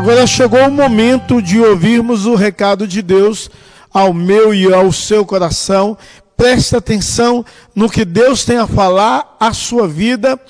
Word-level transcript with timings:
Agora 0.00 0.26
chegou 0.26 0.66
o 0.66 0.70
momento 0.70 1.42
de 1.42 1.60
ouvirmos 1.60 2.24
o 2.24 2.34
recado 2.34 2.88
de 2.88 3.02
Deus 3.02 3.50
ao 3.92 4.14
meu 4.14 4.54
e 4.54 4.72
ao 4.72 4.90
seu 4.90 5.26
coração. 5.26 5.94
Preste 6.38 6.74
atenção 6.74 7.44
no 7.74 7.86
que 7.86 8.02
Deus 8.02 8.42
tem 8.42 8.56
a 8.56 8.66
falar 8.66 9.36
à 9.38 9.52
sua 9.52 9.86
vida, 9.86 10.40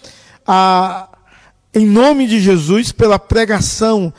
a, 0.46 1.08
em 1.74 1.84
nome 1.84 2.28
de 2.28 2.38
Jesus, 2.40 2.92
pela 2.92 3.18
pregação 3.18 4.14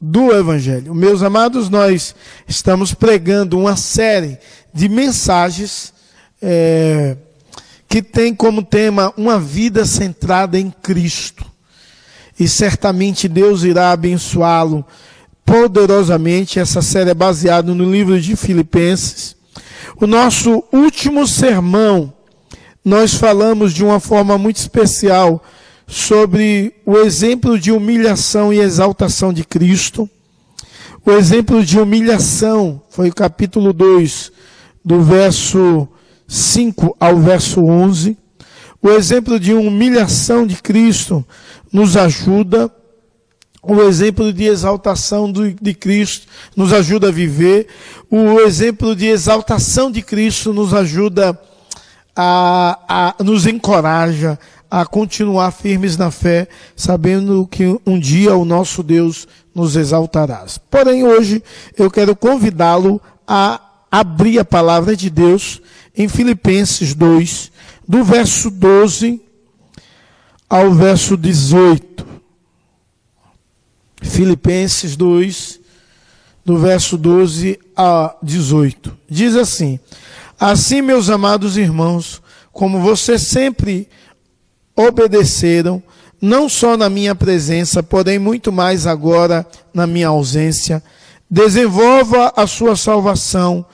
do 0.00 0.30
Evangelho. 0.30 0.94
Meus 0.94 1.20
amados, 1.24 1.68
nós 1.68 2.14
estamos 2.46 2.94
pregando 2.94 3.58
uma 3.58 3.74
série 3.74 4.38
de 4.72 4.88
mensagens 4.88 5.92
é, 6.40 7.16
que 7.88 8.00
tem 8.00 8.32
como 8.32 8.62
tema 8.62 9.12
uma 9.16 9.36
vida 9.36 9.84
centrada 9.84 10.56
em 10.56 10.70
Cristo. 10.70 11.49
E 12.40 12.48
certamente 12.48 13.28
Deus 13.28 13.64
irá 13.64 13.92
abençoá-lo 13.92 14.82
poderosamente. 15.44 16.58
Essa 16.58 16.80
série 16.80 17.10
é 17.10 17.14
baseada 17.14 17.74
no 17.74 17.92
livro 17.92 18.18
de 18.18 18.34
Filipenses. 18.34 19.36
O 20.00 20.06
nosso 20.06 20.64
último 20.72 21.28
sermão, 21.28 22.10
nós 22.82 23.12
falamos 23.12 23.74
de 23.74 23.84
uma 23.84 24.00
forma 24.00 24.38
muito 24.38 24.56
especial 24.56 25.44
sobre 25.86 26.72
o 26.86 26.96
exemplo 26.96 27.58
de 27.58 27.70
humilhação 27.70 28.50
e 28.50 28.58
exaltação 28.58 29.34
de 29.34 29.44
Cristo. 29.44 30.08
O 31.04 31.10
exemplo 31.10 31.62
de 31.62 31.78
humilhação 31.78 32.80
foi 32.88 33.10
o 33.10 33.14
capítulo 33.14 33.74
2, 33.74 34.32
do 34.82 35.02
verso 35.02 35.86
5 36.26 36.96
ao 36.98 37.18
verso 37.18 37.62
11. 37.62 38.16
O 38.80 38.88
exemplo 38.88 39.38
de 39.38 39.52
humilhação 39.52 40.46
de 40.46 40.56
Cristo 40.62 41.22
nos 41.72 41.96
ajuda. 41.96 42.70
O 43.62 43.82
exemplo 43.82 44.32
de 44.32 44.44
exaltação 44.44 45.30
de 45.30 45.74
Cristo 45.74 46.26
nos 46.56 46.72
ajuda 46.72 47.08
a 47.08 47.12
viver. 47.12 47.66
O 48.10 48.40
exemplo 48.40 48.96
de 48.96 49.06
exaltação 49.06 49.90
de 49.90 50.00
Cristo 50.00 50.52
nos 50.52 50.72
ajuda 50.72 51.38
a, 52.16 53.14
a 53.18 53.22
nos 53.22 53.46
encoraja 53.46 54.38
a 54.70 54.86
continuar 54.86 55.50
firmes 55.50 55.96
na 55.96 56.10
fé, 56.10 56.46
sabendo 56.76 57.46
que 57.46 57.78
um 57.84 57.98
dia 57.98 58.36
o 58.36 58.44
nosso 58.44 58.82
Deus 58.82 59.26
nos 59.54 59.74
exaltará. 59.74 60.46
Porém, 60.70 61.04
hoje 61.04 61.42
eu 61.76 61.90
quero 61.90 62.14
convidá-lo 62.14 63.00
a 63.26 63.60
abrir 63.90 64.38
a 64.38 64.44
palavra 64.44 64.94
de 64.94 65.10
Deus 65.10 65.60
em 65.96 66.08
Filipenses 66.08 66.94
2, 66.94 67.50
do 67.86 68.04
verso 68.04 68.48
12 68.48 69.20
ao 70.50 70.72
verso 70.72 71.16
18. 71.16 72.04
Filipenses 74.02 74.96
2, 74.96 75.60
do 76.44 76.58
verso 76.58 76.98
12 76.98 77.56
a 77.76 78.16
18. 78.20 78.98
Diz 79.08 79.36
assim: 79.36 79.78
Assim, 80.38 80.82
meus 80.82 81.08
amados 81.08 81.56
irmãos, 81.56 82.20
como 82.50 82.80
vocês 82.80 83.22
sempre 83.22 83.88
obedeceram, 84.74 85.80
não 86.20 86.48
só 86.48 86.76
na 86.76 86.90
minha 86.90 87.14
presença, 87.14 87.82
porém 87.82 88.18
muito 88.18 88.50
mais 88.50 88.86
agora 88.86 89.46
na 89.72 89.86
minha 89.86 90.08
ausência. 90.08 90.82
Desenvolva 91.30 92.32
a 92.36 92.46
sua 92.46 92.74
salvação 92.74 93.64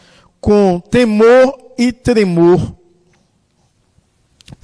com 0.40 0.78
temor 0.78 1.58
e 1.78 1.90
tremor, 1.90 2.75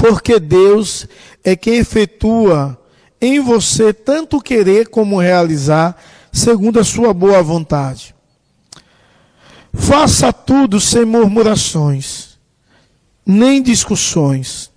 porque 0.02 0.40
Deus 0.40 1.06
é 1.44 1.54
quem 1.54 1.76
efetua 1.76 2.76
em 3.20 3.38
você 3.38 3.92
tanto 3.92 4.40
querer 4.40 4.88
como 4.88 5.20
realizar, 5.20 5.96
segundo 6.32 6.80
a 6.80 6.84
sua 6.84 7.14
boa 7.14 7.40
vontade. 7.40 8.12
Faça 9.72 10.32
tudo 10.32 10.80
sem 10.80 11.04
murmurações, 11.04 12.36
nem 13.24 13.62
discussões 13.62 14.72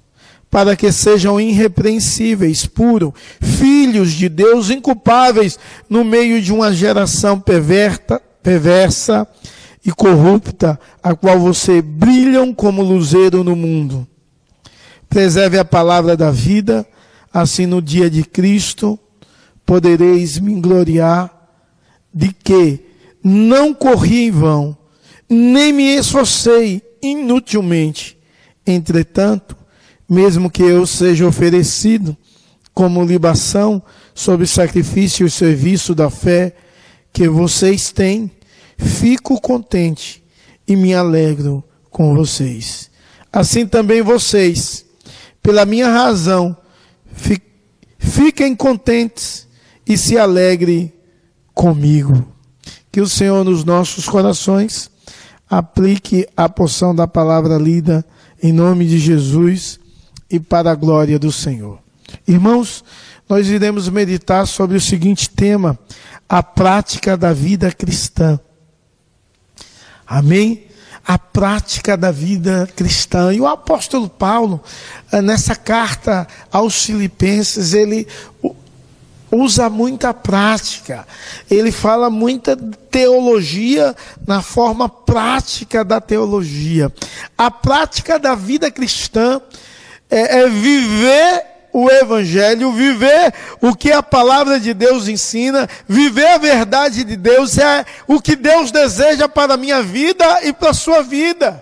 para 0.52 0.76
que 0.76 0.92
sejam 0.92 1.42
irrepreensíveis, 1.42 2.68
puros, 2.68 3.12
filhos 3.42 4.12
de 4.12 4.30
Deus 4.30 4.70
inculpáveis 4.70 5.58
no 5.90 6.04
meio 6.06 6.40
de 6.40 6.54
uma 6.54 6.72
geração 6.72 7.40
perverta, 7.40 8.22
perversa 8.44 9.28
e 9.84 9.92
corrupta, 9.92 10.80
a 11.02 11.16
qual 11.16 11.40
você 11.40 11.82
brilham 11.82 12.54
como 12.54 12.84
luzeiro 12.84 13.44
no 13.44 13.56
mundo. 13.56 14.08
Preserve 15.16 15.58
a 15.58 15.64
palavra 15.64 16.18
da 16.18 16.30
vida, 16.30 16.86
assim 17.34 17.66
no 17.66 17.82
dia 17.82 18.10
de 18.10 18.22
Cristo 18.22 19.00
podereis 19.66 20.38
me 20.38 20.60
gloriar 20.60 21.54
de 22.14 22.34
que 22.34 22.82
não 23.24 23.74
corri 23.74 24.26
em 24.26 24.32
vão, 24.32 24.78
nem 25.30 25.72
me 25.72 25.96
esforcei 25.96 26.82
inutilmente. 27.02 28.18
Entretanto, 28.68 29.56
mesmo 30.10 30.50
que 30.50 30.64
eu 30.64 30.86
seja 30.86 31.26
oferecido 31.26 32.18
como 32.74 33.02
libação 33.06 33.82
sob 34.14 34.46
sacrifício 34.46 35.26
e 35.26 35.32
serviço 35.32 35.96
da 35.96 36.10
fé 36.10 36.54
que 37.14 37.30
vocês 37.30 37.90
têm, 37.90 38.30
fico 38.78 39.40
contente 39.40 40.22
e 40.68 40.76
me 40.76 40.94
alegro 40.94 41.64
com 41.90 42.14
vocês. 42.14 42.92
Assim 43.32 43.66
também 43.66 44.02
vocês, 44.02 44.85
pela 45.46 45.64
minha 45.64 45.88
razão, 45.88 46.58
fiquem 48.00 48.56
contentes 48.56 49.48
e 49.86 49.96
se 49.96 50.18
alegrem 50.18 50.92
comigo. 51.54 52.28
Que 52.92 53.00
o 53.00 53.08
Senhor 53.08 53.46
nos 53.46 53.64
nossos 53.64 54.10
corações 54.10 54.90
aplique 55.48 56.28
a 56.36 56.50
porção 56.50 56.96
da 56.96 57.08
palavra 57.08 57.60
lida 57.60 58.04
em 58.42 58.52
nome 58.52 58.88
de 58.88 58.98
Jesus 58.98 59.80
e 60.32 60.40
para 60.40 60.72
a 60.72 60.76
glória 60.76 61.20
do 61.20 61.32
Senhor. 61.32 61.78
Irmãos, 62.28 62.84
nós 63.30 63.48
iremos 63.48 63.88
meditar 63.88 64.48
sobre 64.48 64.78
o 64.78 64.82
seguinte 64.82 65.30
tema: 65.30 65.78
a 66.28 66.42
prática 66.42 67.16
da 67.16 67.34
vida 67.34 67.72
cristã. 67.72 68.40
Amém? 70.08 70.65
A 71.06 71.20
prática 71.20 71.96
da 71.96 72.12
vida 72.12 72.68
cristã. 72.76 73.34
E 73.34 73.40
o 73.40 73.48
apóstolo 73.48 74.10
Paulo, 74.10 74.62
eh, 75.12 75.22
nessa 75.22 75.56
carta 75.56 76.28
aos 76.52 76.84
Filipenses, 76.86 77.74
ele 77.74 78.08
usa 79.32 79.70
muita 79.70 80.14
prática. 80.14 81.06
Ele 81.50 81.72
fala 81.72 82.10
muita 82.10 82.56
teologia 82.90 83.96
na 84.26 84.42
forma 84.42 84.88
prática 84.88 85.84
da 85.84 86.00
teologia. 86.00 86.92
A 87.38 87.52
prática 87.52 88.18
da 88.18 88.36
vida 88.36 88.72
cristã 88.72 89.42
é, 90.10 90.40
é 90.40 90.50
viver 90.50 91.55
o 91.78 91.92
Evangelho, 91.92 92.72
viver 92.72 93.34
o 93.60 93.76
que 93.76 93.92
a 93.92 94.02
palavra 94.02 94.62
de 94.62 94.74
Deus 94.74 95.10
ensina, 95.10 95.68
viver 95.86 96.28
a 96.28 96.38
verdade 96.38 97.04
de 97.04 97.18
Deus, 97.18 97.58
é 97.58 97.86
o 98.08 98.22
que 98.22 98.38
Deus 98.38 98.72
deseja 98.72 99.28
para 99.28 99.56
a 99.56 99.58
minha 99.58 99.84
vida 99.84 100.40
e 100.44 100.54
para 100.54 100.70
a 100.70 100.74
sua 100.74 101.04
vida. 101.04 101.62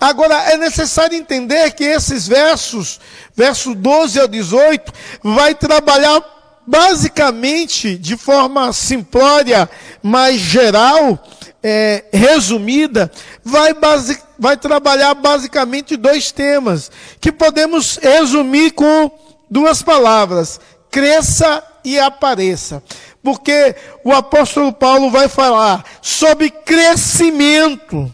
Agora, 0.00 0.34
é 0.50 0.56
necessário 0.56 1.16
entender 1.16 1.70
que 1.74 1.84
esses 1.84 2.26
versos, 2.26 3.00
verso 3.36 3.72
12 3.72 4.18
ao 4.18 4.26
18, 4.26 4.92
vai 5.22 5.54
trabalhar 5.54 6.20
basicamente, 6.66 7.96
de 7.96 8.16
forma 8.16 8.72
simplória, 8.72 9.70
mais 10.02 10.40
geral, 10.40 11.24
é, 11.62 12.04
resumida, 12.12 13.10
vai, 13.44 13.74
base, 13.74 14.20
vai 14.38 14.56
trabalhar 14.56 15.14
basicamente 15.14 15.96
dois 15.96 16.30
temas, 16.30 16.90
que 17.20 17.32
podemos 17.32 17.96
resumir 17.96 18.72
com 18.72 19.10
duas 19.50 19.82
palavras: 19.82 20.60
cresça 20.90 21.62
e 21.84 21.98
apareça. 21.98 22.82
Porque 23.22 23.74
o 24.04 24.12
apóstolo 24.12 24.72
Paulo 24.72 25.10
vai 25.10 25.28
falar 25.28 25.84
sobre 26.00 26.50
crescimento 26.50 28.12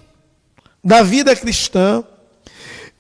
da 0.83 1.03
vida 1.03 1.37
cristã 1.37 2.03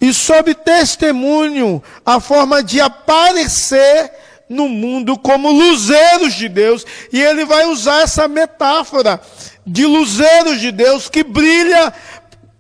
e 0.01 0.13
sobre 0.13 0.55
testemunho, 0.55 1.83
a 2.05 2.21
forma 2.21 2.63
de 2.63 2.81
aparecer 2.81 4.13
no 4.49 4.69
mundo 4.69 5.19
como 5.19 5.51
luzeiros 5.51 6.35
de 6.35 6.49
Deus, 6.49 6.85
e 7.13 7.21
ele 7.21 7.45
vai 7.45 7.67
usar 7.67 8.03
essa 8.03 8.29
metáfora 8.29 9.21
de 9.67 9.87
luzeiros 9.87 10.61
de 10.61 10.71
Deus 10.71 11.09
que 11.09 11.23
brilha 11.23 11.93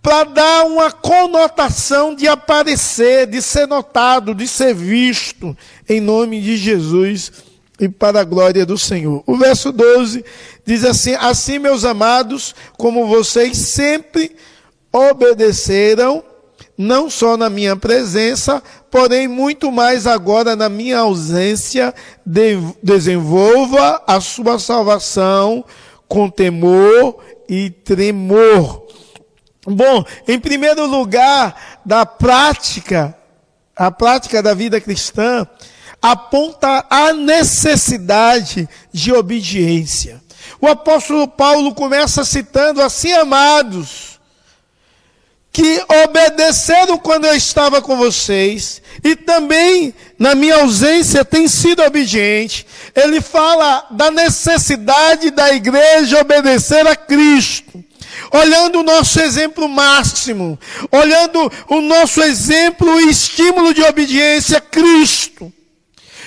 para 0.02 0.25
dar 0.25 0.66
uma 0.66 0.92
conotação 0.92 2.14
de 2.14 2.28
aparecer, 2.28 3.26
de 3.26 3.40
ser 3.40 3.66
notado, 3.66 4.34
de 4.34 4.46
ser 4.46 4.75
visto, 4.75 5.56
em 5.88 6.00
nome 6.00 6.40
de 6.40 6.56
Jesus 6.56 7.32
e 7.81 7.88
para 7.88 8.20
a 8.20 8.25
glória 8.25 8.64
do 8.64 8.78
Senhor. 8.78 9.22
O 9.26 9.36
verso 9.36 9.72
12 9.72 10.25
diz 10.64 10.84
assim: 10.84 11.14
Assim, 11.14 11.58
meus 11.58 11.84
amados, 11.84 12.54
como 12.76 13.06
vocês 13.06 13.56
sempre 13.56 14.36
obedeceram, 14.92 16.22
não 16.76 17.09
só 17.09 17.37
na 17.37 17.49
minha 17.49 17.76
presença, 17.76 18.62
porém 18.91 19.29
muito 19.29 19.71
mais 19.71 20.06
agora 20.06 20.56
na 20.56 20.69
minha 20.69 20.99
ausência, 20.99 21.94
de, 22.25 22.59
desenvolva 22.82 24.03
a 24.06 24.21
sua 24.21 24.59
salvação 24.59 25.65
com 26.09 26.29
temor 26.29 27.19
e 27.49 27.71
tremor. 27.71 28.85
Bom, 29.67 30.05
em 30.29 30.38
primeiro 30.38 30.87
lugar, 30.87 31.81
da 31.85 32.05
prática, 32.05 33.17
a 33.75 33.91
prática 33.91 34.43
da 34.43 34.53
vida 34.53 34.81
cristã 34.81 35.47
aponta 36.03 36.85
a 36.91 37.12
necessidade 37.15 38.69
de 38.93 39.12
obediência. 39.12 40.23
O 40.61 40.67
apóstolo 40.67 41.27
Paulo 41.27 41.75
começa 41.75 42.25
citando 42.25 42.82
assim, 42.82 43.12
amados, 43.12 44.13
que 45.55 45.81
obedeceram 46.03 46.99
quando 46.99 47.27
eu 47.27 47.35
estava 47.37 47.81
com 47.81 47.97
vocês 47.97 48.83
e 49.05 49.15
também 49.15 49.95
na 50.19 50.35
minha 50.35 50.56
ausência 50.56 51.25
tem 51.25 51.47
sido 51.47 51.81
obediente. 51.81 52.67
Ele 52.93 53.21
fala 53.21 53.87
da 53.93 54.11
necessidade 54.11 55.31
da 55.31 55.55
igreja 55.55 56.21
obedecer 56.21 56.85
a 56.89 56.97
Cristo. 56.97 57.85
Olhando 58.33 58.81
o 58.81 58.83
nosso 58.83 59.21
exemplo 59.21 59.69
máximo, 59.69 60.59
olhando 60.91 61.51
o 61.69 61.81
nosso 61.81 62.21
exemplo 62.21 63.01
e 63.03 63.11
estímulo 63.11 63.73
de 63.73 63.83
obediência 63.83 64.59
a 64.59 64.61
Cristo 64.61 65.53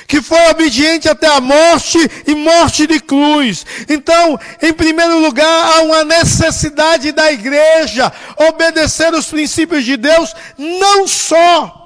que 0.07 0.21
foi 0.21 0.50
obediente 0.50 1.09
até 1.09 1.27
a 1.27 1.42
morte 1.42 2.00
e 2.25 2.33
morte 2.33 2.88
de 2.88 3.00
cruz. 3.00 3.65
Então, 3.89 4.39
em 4.62 4.71
primeiro 4.71 5.19
lugar, 5.19 5.45
há 5.45 5.81
uma 5.81 6.06
necessidade 6.06 7.12
da 7.12 7.31
igreja 7.31 8.12
obedecer 8.38 9.13
os 9.13 9.27
princípios 9.27 9.83
de 9.83 9.98
Deus, 9.98 10.33
não 10.57 11.06
só 11.07 11.83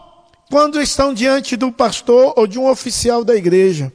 quando 0.51 0.79
estão 0.79 1.13
diante 1.13 1.56
do 1.56 1.71
pastor 1.71 2.33
ou 2.38 2.45
de 2.45 2.59
um 2.59 2.69
oficial 2.69 3.23
da 3.23 3.35
igreja, 3.35 3.91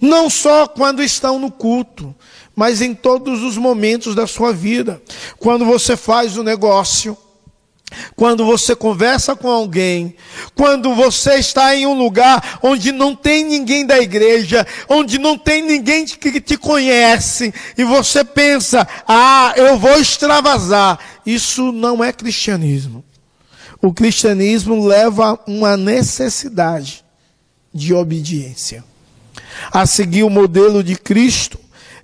não 0.00 0.28
só 0.28 0.66
quando 0.66 1.02
estão 1.02 1.38
no 1.38 1.50
culto, 1.50 2.12
mas 2.56 2.82
em 2.82 2.94
todos 2.94 3.42
os 3.42 3.56
momentos 3.56 4.14
da 4.14 4.26
sua 4.26 4.52
vida. 4.52 5.00
Quando 5.38 5.64
você 5.64 5.96
faz 5.96 6.36
o 6.36 6.42
negócio, 6.42 7.16
quando 8.16 8.44
você 8.44 8.74
conversa 8.74 9.34
com 9.34 9.48
alguém, 9.48 10.16
quando 10.54 10.94
você 10.94 11.34
está 11.34 11.74
em 11.74 11.86
um 11.86 11.94
lugar 11.94 12.58
onde 12.62 12.92
não 12.92 13.14
tem 13.14 13.44
ninguém 13.44 13.86
da 13.86 13.98
igreja, 13.98 14.66
onde 14.88 15.18
não 15.18 15.36
tem 15.38 15.62
ninguém 15.62 16.04
que 16.04 16.40
te 16.40 16.56
conhece, 16.56 17.52
e 17.76 17.84
você 17.84 18.24
pensa, 18.24 18.86
ah, 19.06 19.52
eu 19.56 19.78
vou 19.78 19.98
extravasar. 19.98 20.98
Isso 21.24 21.72
não 21.72 22.02
é 22.02 22.12
cristianismo. 22.12 23.04
O 23.80 23.92
cristianismo 23.92 24.86
leva 24.86 25.38
uma 25.46 25.76
necessidade 25.76 27.04
de 27.74 27.92
obediência. 27.92 28.84
A 29.72 29.86
seguir 29.86 30.22
o 30.22 30.30
modelo 30.30 30.82
de 30.82 30.96
Cristo, 30.96 31.58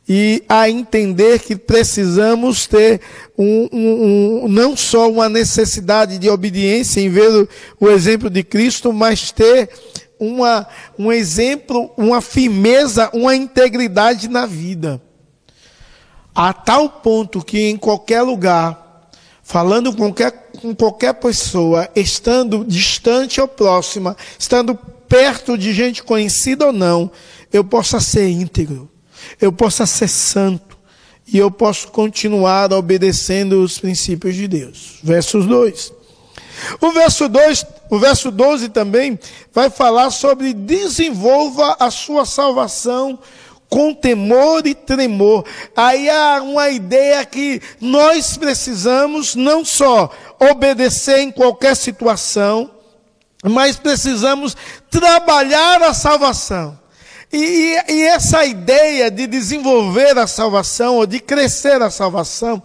e 0.09 0.43
a 0.49 0.71
entender 0.71 1.39
que 1.41 1.55
precisamos 1.55 2.67
ter 2.67 3.01
um, 3.37 3.69
um, 3.71 4.45
um, 4.45 4.49
não 4.49 4.75
só 4.75 5.11
uma 5.11 5.29
necessidade 5.29 6.17
de 6.17 6.31
obediência 6.31 7.01
em 7.01 7.11
ver 7.11 7.31
o, 7.31 7.49
o 7.79 7.91
exemplo 7.91 8.31
de 8.31 8.43
Cristo, 8.43 8.91
mas 8.91 9.31
ter 9.31 9.69
uma, 10.19 10.67
um 10.99 11.13
exemplo, 11.13 11.93
uma 11.95 12.23
firmeza, 12.23 13.11
uma 13.13 13.37
integridade 13.37 14.29
na 14.29 14.47
vida. 14.47 15.01
A 16.35 16.55
tal 16.55 16.89
ponto 16.89 17.45
que 17.45 17.69
em 17.69 17.77
qualquer 17.77 18.23
lugar, 18.23 19.11
falando 19.43 19.93
com 19.93 20.11
qualquer, 20.11 20.51
com 20.59 20.75
qualquer 20.75 21.15
pessoa, 21.15 21.87
estando 21.95 22.65
distante 22.65 23.43
ou 23.43 23.47
próxima, 23.47 24.17
estando 24.39 24.75
perto 25.07 25.59
de 25.59 25.75
gente 25.75 26.03
conhecida 26.03 26.67
ou 26.67 26.73
não, 26.73 27.11
eu 27.53 27.63
possa 27.63 28.01
ser 28.01 28.27
íntegro 28.31 28.89
eu 29.41 29.53
possa 29.53 29.87
ser 29.87 30.09
santo 30.09 30.79
e 31.31 31.37
eu 31.39 31.51
posso 31.51 31.89
continuar 31.89 32.73
obedecendo 32.73 33.63
os 33.63 33.79
princípios 33.79 34.35
de 34.35 34.49
Deus. 34.49 34.99
Versos 35.03 35.47
2. 35.47 35.93
O 36.81 36.91
verso 36.91 37.29
2, 37.29 37.67
o 37.91 37.99
verso 37.99 38.31
12 38.31 38.69
também 38.71 39.19
vai 39.53 39.71
falar 39.71 40.11
sobre 40.11 40.53
desenvolva 40.53 41.77
a 41.79 41.91
sua 41.91 42.25
salvação 42.25 43.19
com 43.69 43.93
temor 43.93 44.67
e 44.67 44.75
tremor. 44.75 45.45
Aí 45.77 46.09
há 46.09 46.41
uma 46.43 46.71
ideia 46.71 47.25
que 47.25 47.61
nós 47.81 48.37
precisamos 48.37 49.35
não 49.35 49.65
só 49.65 50.11
obedecer 50.41 51.19
em 51.19 51.31
qualquer 51.31 51.77
situação, 51.77 52.71
mas 53.45 53.77
precisamos 53.77 54.57
trabalhar 54.91 55.83
a 55.83 55.95
salvação. 55.95 56.79
E, 57.33 57.77
e, 57.89 58.03
essa 58.05 58.45
ideia 58.47 59.11
de 59.11 59.27
desenvolver 59.27 60.17
a 60.17 60.27
salvação, 60.27 60.97
ou 60.97 61.07
de 61.07 61.21
crescer 61.21 61.83
a 61.83 61.91
salvação, 61.91 62.63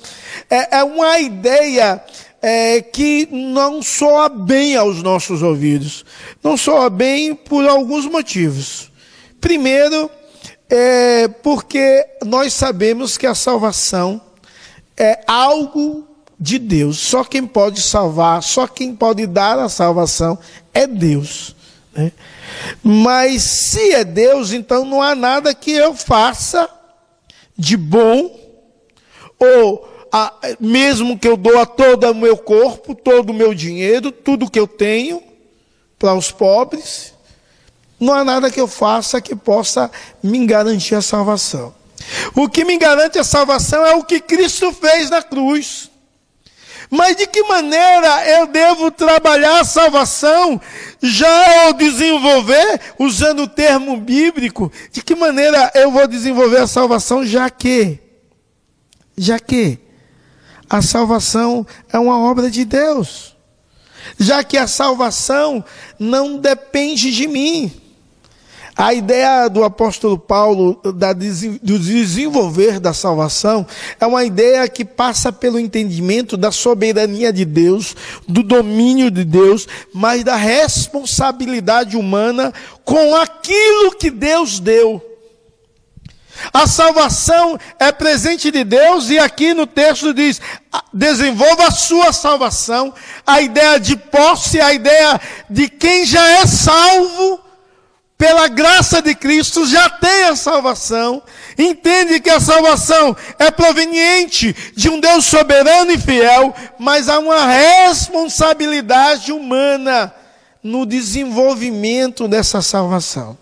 é, 0.50 0.78
é 0.78 0.84
uma 0.84 1.20
ideia 1.20 2.02
é, 2.42 2.82
que 2.82 3.28
não 3.30 3.82
soa 3.82 4.30
bem 4.30 4.76
aos 4.76 5.04
nossos 5.04 5.42
ouvidos. 5.42 6.06
Não 6.42 6.56
soa 6.56 6.90
bem 6.90 7.36
por 7.36 7.68
alguns 7.68 8.06
motivos. 8.06 8.90
Primeiro, 9.42 10.10
é 10.70 11.28
porque 11.28 12.06
nós 12.26 12.54
sabemos 12.54 13.18
que 13.18 13.28
a 13.28 13.36
salvação 13.36 14.22
é 14.98 15.22
algo 15.28 16.08
de 16.40 16.58
Deus. 16.58 16.98
Só 17.00 17.24
quem 17.24 17.46
pode 17.46 17.82
salvar, 17.82 18.42
só 18.42 18.68
quem 18.68 18.96
pode 18.96 19.28
dar 19.28 19.60
a 19.60 19.70
salvação 19.70 20.38
é 20.74 20.88
Deus. 20.88 21.56
Né? 21.96 22.12
Mas 22.84 23.44
se 23.44 23.94
é 23.94 24.04
Deus, 24.04 24.52
então 24.52 24.86
não 24.86 25.02
há 25.02 25.16
nada 25.16 25.54
que 25.54 25.72
eu 25.72 25.94
faça 25.94 26.70
de 27.58 27.78
bom, 27.78 28.40
ou 29.40 29.90
a, 30.12 30.34
mesmo 30.60 31.18
que 31.18 31.28
eu 31.28 31.36
doa 31.36 31.66
todo 31.66 32.10
o 32.10 32.16
meu 32.16 32.38
corpo, 32.38 32.94
todo 32.94 33.32
o 33.32 33.34
meu 33.34 33.54
dinheiro, 33.54 34.12
tudo 34.12 34.50
que 34.50 34.60
eu 34.60 34.68
tenho 34.68 35.22
para 35.98 36.14
os 36.14 36.32
pobres, 36.32 37.14
não 38.00 38.14
há 38.14 38.24
nada 38.24 38.52
que 38.52 38.60
eu 38.60 38.68
faça 38.68 39.22
que 39.22 39.36
possa 39.36 39.90
me 40.22 40.46
garantir 40.46 40.96
a 40.96 41.02
salvação. 41.02 41.74
O 42.36 42.50
que 42.50 42.66
me 42.66 42.78
garante 42.78 43.18
a 43.18 43.24
salvação 43.24 43.86
é 43.86 43.96
o 43.96 44.04
que 44.04 44.20
Cristo 44.20 44.74
fez 44.74 45.10
na 45.10 45.24
cruz. 45.24 45.90
Mas 46.96 47.16
de 47.16 47.26
que 47.26 47.42
maneira 47.42 48.30
eu 48.38 48.46
devo 48.46 48.92
trabalhar 48.92 49.62
a 49.62 49.66
salvação? 49.66 50.62
Já 51.02 51.66
ao 51.66 51.74
desenvolver, 51.74 52.80
usando 53.00 53.42
o 53.42 53.48
termo 53.48 53.98
bíblico, 53.98 54.72
de 54.92 55.02
que 55.02 55.16
maneira 55.16 55.72
eu 55.74 55.90
vou 55.90 56.08
desenvolver 56.08 56.60
a 56.60 56.68
salvação? 56.68 57.26
Já 57.26 57.50
que, 57.50 57.98
já 59.18 59.40
que 59.40 59.80
a 60.70 60.84
salvação 60.84 61.66
é 61.92 61.98
uma 61.98 62.20
obra 62.20 62.48
de 62.52 62.64
Deus, 62.64 63.36
já 64.20 64.44
que 64.44 64.56
a 64.56 64.68
salvação 64.68 65.66
não 65.98 66.38
depende 66.38 67.12
de 67.12 67.28
mim, 67.28 67.74
a 68.76 68.94
ideia 68.94 69.48
do 69.50 69.64
apóstolo 69.64 70.18
Paulo 70.18 70.80
da, 70.96 71.14
do 71.14 71.80
desenvolver 71.80 72.80
da 72.80 72.92
salvação 72.92 73.68
é 74.00 74.06
uma 74.06 74.24
ideia 74.24 74.68
que 74.68 74.84
passa 74.84 75.32
pelo 75.32 75.60
entendimento 75.60 76.36
da 76.36 76.52
soberania 76.52 77.32
de 77.32 77.46
Deus, 77.46 77.96
do 78.28 78.42
domínio 78.42 79.12
de 79.12 79.24
Deus, 79.24 79.68
mas 79.94 80.24
da 80.24 80.36
responsabilidade 80.36 81.96
humana 81.96 82.52
com 82.84 83.16
aquilo 83.16 83.96
que 83.96 84.10
Deus 84.10 84.60
deu. 84.60 85.02
A 86.52 86.66
salvação 86.66 87.60
é 87.78 87.92
presente 87.92 88.50
de 88.50 88.64
Deus 88.64 89.12
e 89.12 89.20
aqui 89.20 89.54
no 89.54 89.68
texto 89.68 90.16
diz: 90.16 90.42
desenvolva 90.92 91.68
a 91.68 91.72
sua 91.72 92.12
salvação. 92.12 92.92
A 93.26 93.40
ideia 93.40 93.80
de 93.80 93.96
posse, 93.96 94.60
a 94.60 94.74
ideia 94.74 95.22
de 95.48 95.70
quem 95.70 96.08
já 96.08 96.28
é 96.42 96.48
salvo 96.48 97.40
pela 98.24 98.48
graça 98.48 99.02
de 99.02 99.14
Cristo, 99.14 99.68
já 99.68 99.90
tem 99.90 100.24
a 100.24 100.36
salvação, 100.38 101.22
entende 101.58 102.22
que 102.22 102.30
a 102.30 102.40
salvação 102.40 103.14
é 103.38 103.52
proveniente 103.52 104.56
de 104.74 104.88
um 104.90 104.98
Deus 104.98 105.26
soberano 105.26 105.92
e 105.92 105.98
fiel, 105.98 106.56
mas 106.80 107.10
há 107.10 107.20
uma 107.20 107.46
responsabilidade 107.46 109.34
humana 109.34 110.14
no 110.64 110.86
desenvolvimento 110.86 112.26
dessa 112.26 112.62
salvação. 112.62 113.38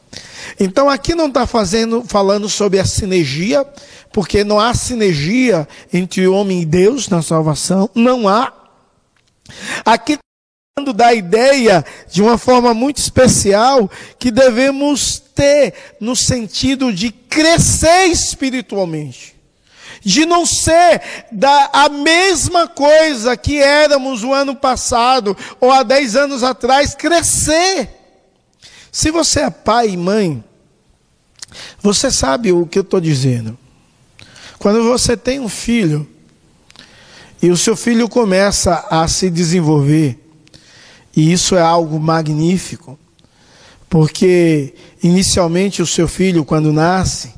Então 0.59 0.89
aqui 0.89 1.13
não 1.13 1.27
está 1.27 1.45
fazendo, 1.45 2.03
falando 2.03 2.49
sobre 2.49 2.79
a 2.79 2.85
sinergia, 2.85 3.63
porque 4.11 4.43
não 4.43 4.59
há 4.59 4.73
sinergia 4.73 5.67
entre 5.93 6.27
homem 6.27 6.63
e 6.63 6.65
Deus 6.65 7.07
na 7.07 7.21
salvação, 7.21 7.87
não 7.93 8.27
há. 8.27 8.51
Aqui 9.85 10.17
da 10.93 11.13
ideia 11.13 11.83
de 12.09 12.21
uma 12.21 12.37
forma 12.37 12.73
muito 12.73 12.97
especial 12.97 13.91
que 14.17 14.31
devemos 14.31 15.19
ter 15.19 15.73
no 15.99 16.15
sentido 16.15 16.93
de 16.93 17.11
crescer 17.11 18.05
espiritualmente. 18.05 19.35
de 20.03 20.25
não 20.25 20.47
ser 20.47 21.27
da, 21.31 21.69
a 21.73 21.87
mesma 21.87 22.67
coisa 22.67 23.37
que 23.37 23.59
éramos 23.59 24.23
o 24.23 24.33
ano 24.33 24.55
passado 24.55 25.37
ou 25.59 25.71
há 25.71 25.83
10 25.83 26.15
anos 26.15 26.43
atrás, 26.43 26.95
crescer. 26.95 27.87
Se 28.91 29.11
você 29.11 29.41
é 29.41 29.49
pai 29.51 29.89
e 29.89 29.97
mãe, 29.97 30.43
você 31.79 32.09
sabe 32.09 32.51
o 32.51 32.65
que 32.65 32.79
eu 32.79 32.81
estou 32.81 32.99
dizendo. 32.99 33.55
Quando 34.57 34.81
você 34.83 35.15
tem 35.15 35.39
um 35.39 35.49
filho 35.49 36.09
e 37.39 37.51
o 37.51 37.57
seu 37.57 37.75
filho 37.75 38.09
começa 38.09 38.87
a 38.89 39.07
se 39.07 39.29
desenvolver, 39.29 40.20
e 41.15 41.31
isso 41.31 41.55
é 41.55 41.61
algo 41.61 41.99
magnífico, 41.99 42.97
porque 43.89 44.73
inicialmente 45.03 45.81
o 45.81 45.87
seu 45.87 46.07
filho, 46.07 46.45
quando 46.45 46.71
nasce, 46.71 47.33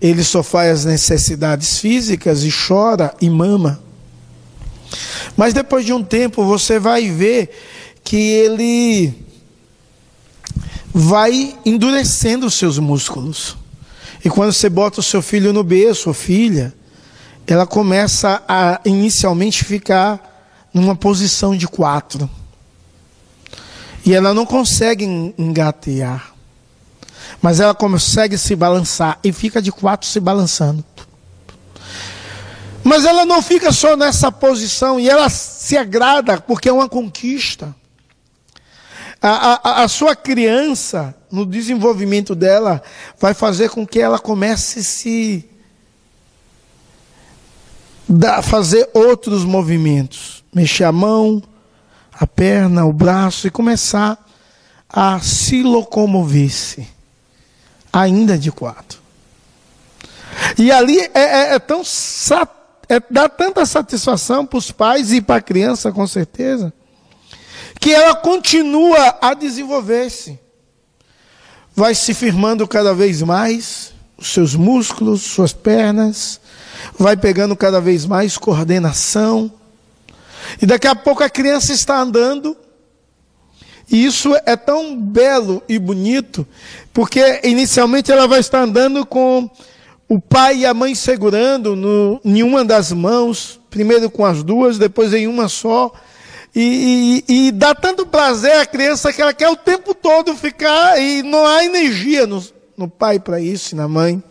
ele 0.00 0.24
só 0.24 0.42
faz 0.42 0.80
as 0.80 0.84
necessidades 0.84 1.78
físicas 1.78 2.42
e 2.42 2.50
chora 2.50 3.14
e 3.20 3.28
mama. 3.28 3.80
Mas 5.36 5.52
depois 5.52 5.84
de 5.84 5.92
um 5.92 6.02
tempo 6.02 6.44
você 6.44 6.78
vai 6.78 7.10
ver 7.10 7.50
que 8.02 8.16
ele 8.16 9.14
vai 10.92 11.54
endurecendo 11.64 12.46
os 12.46 12.54
seus 12.54 12.78
músculos. 12.78 13.56
E 14.24 14.30
quando 14.30 14.52
você 14.52 14.70
bota 14.70 15.00
o 15.00 15.02
seu 15.02 15.20
filho 15.20 15.52
no 15.52 15.62
berço, 15.62 16.08
ou 16.08 16.14
filha, 16.14 16.72
ela 17.46 17.66
começa 17.66 18.42
a 18.48 18.80
inicialmente 18.84 19.64
ficar 19.64 20.68
numa 20.72 20.96
posição 20.96 21.56
de 21.56 21.68
quatro. 21.68 22.28
E 24.06 24.14
ela 24.14 24.32
não 24.32 24.46
consegue 24.46 25.04
engatear. 25.36 26.32
Mas 27.42 27.58
ela 27.58 27.74
consegue 27.74 28.38
se 28.38 28.54
balançar 28.54 29.18
e 29.22 29.32
fica 29.32 29.60
de 29.60 29.72
quatro 29.72 30.06
se 30.06 30.20
balançando. 30.20 30.84
Mas 32.84 33.04
ela 33.04 33.26
não 33.26 33.42
fica 33.42 33.72
só 33.72 33.96
nessa 33.96 34.30
posição 34.30 35.00
e 35.00 35.08
ela 35.08 35.28
se 35.28 35.76
agrada 35.76 36.40
porque 36.40 36.68
é 36.68 36.72
uma 36.72 36.88
conquista. 36.88 37.74
A, 39.20 39.70
a, 39.70 39.82
a 39.82 39.88
sua 39.88 40.14
criança, 40.14 41.12
no 41.28 41.44
desenvolvimento 41.44 42.32
dela, 42.32 42.80
vai 43.18 43.34
fazer 43.34 43.70
com 43.70 43.84
que 43.84 43.98
ela 43.98 44.20
comece 44.20 44.78
a 44.78 44.82
se 44.84 45.50
da, 48.08 48.40
fazer 48.40 48.88
outros 48.94 49.44
movimentos, 49.44 50.44
mexer 50.54 50.84
a 50.84 50.92
mão, 50.92 51.42
a 52.18 52.26
perna, 52.26 52.84
o 52.84 52.92
braço 52.92 53.46
e 53.46 53.50
começar 53.50 54.18
a 54.88 55.20
se 55.20 55.62
locomover-se 55.62 56.88
ainda 57.92 58.38
de 58.38 58.50
quatro. 58.50 59.00
E 60.58 60.70
ali 60.70 60.98
é, 60.98 61.10
é, 61.14 61.54
é 61.54 61.58
tão 61.58 61.82
é, 62.88 63.00
dá 63.10 63.28
tanta 63.28 63.66
satisfação 63.66 64.46
para 64.46 64.58
os 64.58 64.70
pais 64.70 65.12
e 65.12 65.20
para 65.20 65.36
a 65.36 65.42
criança, 65.42 65.90
com 65.90 66.06
certeza, 66.06 66.72
que 67.80 67.92
ela 67.92 68.14
continua 68.14 69.18
a 69.20 69.34
desenvolver-se. 69.34 70.38
Vai 71.74 71.94
se 71.94 72.14
firmando 72.14 72.66
cada 72.66 72.94
vez 72.94 73.22
mais 73.22 73.92
os 74.16 74.32
seus 74.32 74.54
músculos, 74.54 75.22
suas 75.22 75.52
pernas, 75.52 76.40
vai 76.98 77.16
pegando 77.16 77.54
cada 77.54 77.80
vez 77.80 78.06
mais 78.06 78.38
coordenação. 78.38 79.52
E 80.60 80.66
daqui 80.66 80.86
a 80.86 80.94
pouco 80.94 81.22
a 81.22 81.30
criança 81.30 81.72
está 81.72 81.98
andando 81.98 82.56
e 83.90 84.04
isso 84.04 84.34
é 84.44 84.56
tão 84.56 85.00
belo 85.00 85.62
e 85.68 85.78
bonito, 85.78 86.46
porque 86.92 87.40
inicialmente 87.44 88.10
ela 88.10 88.26
vai 88.26 88.40
estar 88.40 88.60
andando 88.60 89.06
com 89.06 89.48
o 90.08 90.20
pai 90.20 90.58
e 90.58 90.66
a 90.66 90.74
mãe 90.74 90.94
segurando 90.94 91.76
no, 91.76 92.20
em 92.24 92.42
uma 92.42 92.64
das 92.64 92.90
mãos, 92.90 93.60
primeiro 93.70 94.10
com 94.10 94.24
as 94.24 94.42
duas, 94.42 94.76
depois 94.76 95.14
em 95.14 95.28
uma 95.28 95.48
só. 95.48 95.92
E, 96.54 97.22
e, 97.28 97.48
e, 97.48 97.52
dá 97.52 97.74
tanto 97.74 98.06
prazer 98.06 98.56
à 98.56 98.66
criança 98.66 99.12
que 99.12 99.20
ela 99.20 99.34
quer 99.34 99.50
o 99.50 99.56
tempo 99.56 99.94
todo 99.94 100.34
ficar 100.34 100.98
e 100.98 101.22
não 101.22 101.44
há 101.44 101.62
energia 101.64 102.26
no, 102.26 102.42
no 102.76 102.88
pai 102.88 103.20
para 103.20 103.38
isso 103.38 103.74
e 103.74 103.76
na 103.76 103.86
mãe. 103.86 104.22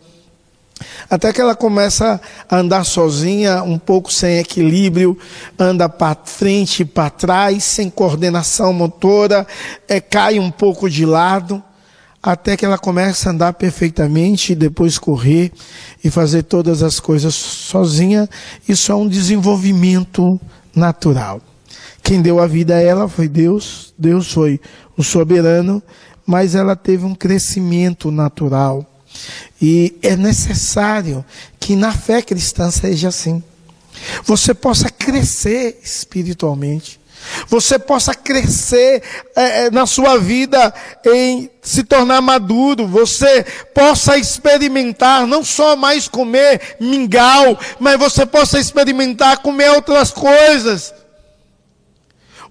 Até 1.08 1.32
que 1.32 1.40
ela 1.40 1.54
começa 1.54 2.20
a 2.48 2.56
andar 2.56 2.84
sozinha, 2.84 3.62
um 3.62 3.78
pouco 3.78 4.12
sem 4.12 4.38
equilíbrio, 4.38 5.16
anda 5.58 5.88
para 5.88 6.18
frente 6.24 6.82
e 6.82 6.84
para 6.84 7.08
trás, 7.10 7.64
sem 7.64 7.88
coordenação 7.88 8.72
motora, 8.72 9.46
é, 9.88 10.00
cai 10.00 10.38
um 10.38 10.50
pouco 10.50 10.90
de 10.90 11.06
lado, 11.06 11.62
até 12.22 12.56
que 12.56 12.64
ela 12.64 12.76
começa 12.76 13.28
a 13.28 13.32
andar 13.32 13.52
perfeitamente 13.54 14.52
e 14.52 14.56
depois 14.56 14.98
correr 14.98 15.52
e 16.02 16.10
fazer 16.10 16.42
todas 16.42 16.82
as 16.82 16.98
coisas 16.98 17.34
sozinha. 17.34 18.28
Isso 18.68 18.90
é 18.90 18.94
um 18.94 19.08
desenvolvimento 19.08 20.40
natural. 20.74 21.40
Quem 22.02 22.20
deu 22.20 22.40
a 22.40 22.46
vida 22.46 22.74
a 22.74 22.82
ela 22.82 23.08
foi 23.08 23.28
Deus, 23.28 23.94
Deus 23.96 24.32
foi 24.32 24.60
o 24.96 25.02
soberano, 25.02 25.82
mas 26.26 26.54
ela 26.54 26.74
teve 26.74 27.04
um 27.04 27.14
crescimento 27.14 28.10
natural 28.10 28.84
e 29.60 29.96
é 30.02 30.16
necessário 30.16 31.24
que 31.58 31.74
na 31.74 31.92
fé 31.92 32.22
cristã 32.22 32.70
seja 32.70 33.08
assim. 33.08 33.42
Você 34.24 34.52
possa 34.52 34.90
crescer 34.90 35.80
espiritualmente. 35.82 37.00
Você 37.48 37.78
possa 37.78 38.14
crescer 38.14 39.02
é, 39.34 39.64
é, 39.64 39.70
na 39.70 39.86
sua 39.86 40.18
vida 40.18 40.72
em 41.04 41.50
se 41.62 41.82
tornar 41.82 42.20
maduro. 42.20 42.86
Você 42.86 43.44
possa 43.74 44.16
experimentar 44.16 45.26
não 45.26 45.44
só 45.44 45.76
mais 45.76 46.08
comer 46.08 46.76
mingau, 46.78 47.58
mas 47.80 47.98
você 47.98 48.24
possa 48.24 48.58
experimentar 48.58 49.38
comer 49.38 49.70
outras 49.70 50.10
coisas. 50.10 50.94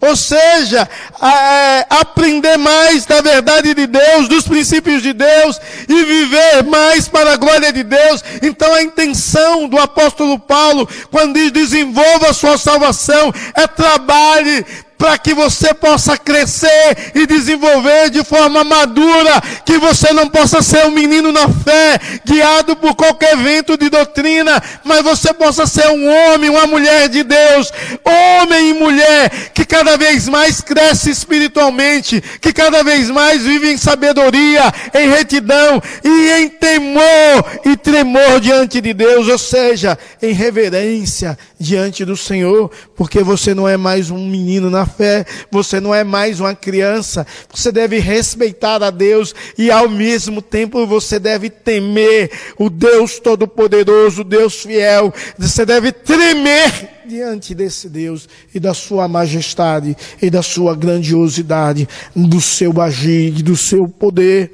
Ou 0.07 0.15
seja, 0.15 0.87
é, 1.21 1.85
aprender 1.89 2.57
mais 2.57 3.05
da 3.05 3.21
verdade 3.21 3.73
de 3.73 3.87
Deus, 3.87 4.27
dos 4.27 4.47
princípios 4.47 5.01
de 5.01 5.13
Deus 5.13 5.59
e 5.87 6.03
viver 6.03 6.63
mais 6.63 7.07
para 7.07 7.33
a 7.33 7.37
glória 7.37 7.71
de 7.71 7.83
Deus. 7.83 8.23
Então 8.41 8.73
a 8.73 8.81
intenção 8.81 9.67
do 9.67 9.77
apóstolo 9.77 10.39
Paulo, 10.39 10.87
quando 11.11 11.33
diz 11.33 11.51
desenvolva 11.51 12.29
a 12.29 12.33
sua 12.33 12.57
salvação, 12.57 13.33
é 13.55 13.67
trabalhe 13.67 14.65
para 14.97 15.17
que 15.17 15.33
você 15.33 15.73
possa 15.73 16.17
crescer 16.17 17.11
e 17.13 17.25
desenvolver 17.27 18.09
de 18.09 18.23
forma 18.23 18.63
madura, 18.63 19.41
que 19.65 19.77
você 19.77 20.13
não 20.13 20.29
possa 20.29 20.61
ser 20.61 20.85
um 20.85 20.91
menino 20.91 21.31
na 21.31 21.47
fé, 21.47 21.99
guiado 22.25 22.75
por 22.75 22.95
qualquer 22.95 23.35
vento 23.37 23.77
de 23.77 23.89
doutrina, 23.89 24.61
mas 24.83 25.01
você 25.01 25.33
possa 25.33 25.65
ser 25.65 25.87
um 25.87 26.07
homem, 26.07 26.49
uma 26.49 26.65
mulher 26.65 27.09
de 27.09 27.23
Deus, 27.23 27.71
homem 28.03 28.71
e 28.71 28.73
mulher, 28.73 29.29
que 29.53 29.65
cada 29.65 29.97
vez 29.97 30.27
mais 30.27 30.61
cresce 30.61 31.09
espiritualmente, 31.09 32.21
que 32.41 32.53
cada 32.53 32.83
vez 32.83 33.09
mais 33.09 33.41
vive 33.43 33.71
em 33.71 33.77
sabedoria, 33.77 34.73
em 34.93 35.09
retidão 35.09 35.81
e 36.03 36.31
em 36.31 36.49
temor 36.49 37.45
e 37.65 37.75
tremor 37.75 38.39
diante 38.39 38.79
de 38.79 38.93
Deus, 38.93 39.27
ou 39.27 39.37
seja, 39.37 39.97
em 40.21 40.31
reverência 40.31 41.37
diante 41.65 42.05
do 42.05 42.15
Senhor, 42.15 42.69
porque 42.95 43.23
você 43.23 43.55
não 43.55 43.67
é 43.67 43.75
mais 43.75 44.11
um 44.11 44.29
menino 44.29 44.69
na 44.69 44.85
fé, 44.85 45.25
você 45.49 45.79
não 45.79 45.93
é 45.93 46.03
mais 46.03 46.39
uma 46.39 46.53
criança, 46.53 47.25
você 47.51 47.71
deve 47.71 47.97
respeitar 47.97 48.83
a 48.83 48.91
Deus 48.91 49.33
e 49.57 49.71
ao 49.71 49.89
mesmo 49.89 50.41
tempo 50.41 50.85
você 50.85 51.17
deve 51.19 51.49
temer 51.49 52.31
o 52.59 52.69
Deus 52.69 53.19
Todo-Poderoso, 53.19 54.23
Deus 54.23 54.61
fiel, 54.61 55.11
você 55.37 55.65
deve 55.65 55.91
tremer 55.91 57.01
diante 57.07 57.55
desse 57.55 57.89
Deus 57.89 58.29
e 58.53 58.59
da 58.59 58.73
sua 58.73 59.07
majestade 59.07 59.97
e 60.21 60.29
da 60.29 60.43
sua 60.43 60.75
grandiosidade, 60.75 61.89
do 62.15 62.39
seu 62.39 62.79
agir, 62.79 63.31
do 63.41 63.57
seu 63.57 63.87
poder 63.87 64.51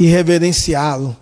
e 0.00 0.06
reverenciá-lo 0.06 1.14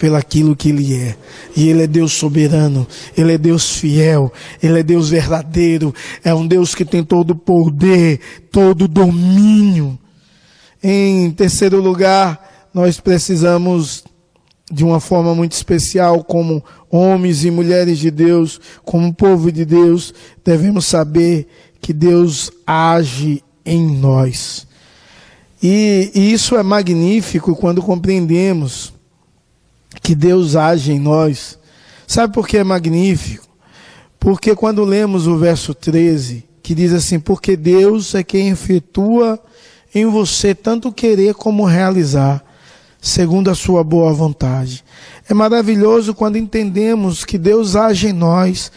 pelaquilo 0.00 0.56
que 0.56 0.70
Ele 0.70 0.94
é. 0.94 1.14
E 1.54 1.68
Ele 1.68 1.82
é 1.82 1.86
Deus 1.86 2.14
soberano, 2.14 2.88
Ele 3.14 3.34
é 3.34 3.38
Deus 3.38 3.76
fiel, 3.76 4.32
Ele 4.62 4.80
é 4.80 4.82
Deus 4.82 5.10
verdadeiro, 5.10 5.94
é 6.24 6.34
um 6.34 6.46
Deus 6.46 6.74
que 6.74 6.86
tem 6.86 7.04
todo 7.04 7.36
poder, 7.36 8.18
todo 8.50 8.88
domínio. 8.88 9.98
Em 10.82 11.30
terceiro 11.32 11.82
lugar, 11.82 12.70
nós 12.72 12.98
precisamos, 12.98 14.02
de 14.72 14.82
uma 14.82 15.00
forma 15.00 15.34
muito 15.34 15.52
especial, 15.52 16.24
como 16.24 16.64
homens 16.90 17.44
e 17.44 17.50
mulheres 17.50 17.98
de 17.98 18.10
Deus, 18.10 18.58
como 18.82 19.12
povo 19.12 19.52
de 19.52 19.66
Deus, 19.66 20.14
devemos 20.42 20.86
saber 20.86 21.46
que 21.78 21.92
Deus 21.92 22.50
age 22.66 23.44
em 23.66 23.98
nós. 23.98 24.66
E, 25.62 26.10
e 26.14 26.32
isso 26.32 26.56
é 26.56 26.62
magnífico 26.62 27.54
quando 27.54 27.82
compreendemos 27.82 28.98
que 30.02 30.14
Deus 30.14 30.56
age 30.56 30.92
em 30.92 30.98
nós. 30.98 31.58
Sabe 32.06 32.32
por 32.32 32.46
que 32.46 32.58
é 32.58 32.64
magnífico? 32.64 33.46
Porque 34.18 34.54
quando 34.54 34.84
lemos 34.84 35.26
o 35.26 35.38
verso 35.38 35.74
13, 35.74 36.44
que 36.62 36.74
diz 36.74 36.92
assim: 36.92 37.18
Porque 37.18 37.56
Deus 37.56 38.14
é 38.14 38.22
quem 38.22 38.50
efetua 38.50 39.40
em 39.94 40.06
você 40.06 40.54
tanto 40.54 40.92
querer 40.92 41.34
como 41.34 41.64
realizar, 41.64 42.44
segundo 43.00 43.50
a 43.50 43.54
sua 43.54 43.82
boa 43.82 44.12
vontade. 44.12 44.84
É 45.28 45.34
maravilhoso 45.34 46.14
quando 46.14 46.36
entendemos 46.36 47.24
que 47.24 47.38
Deus 47.38 47.76
age 47.76 48.08
em 48.08 48.12
nós. 48.12 48.70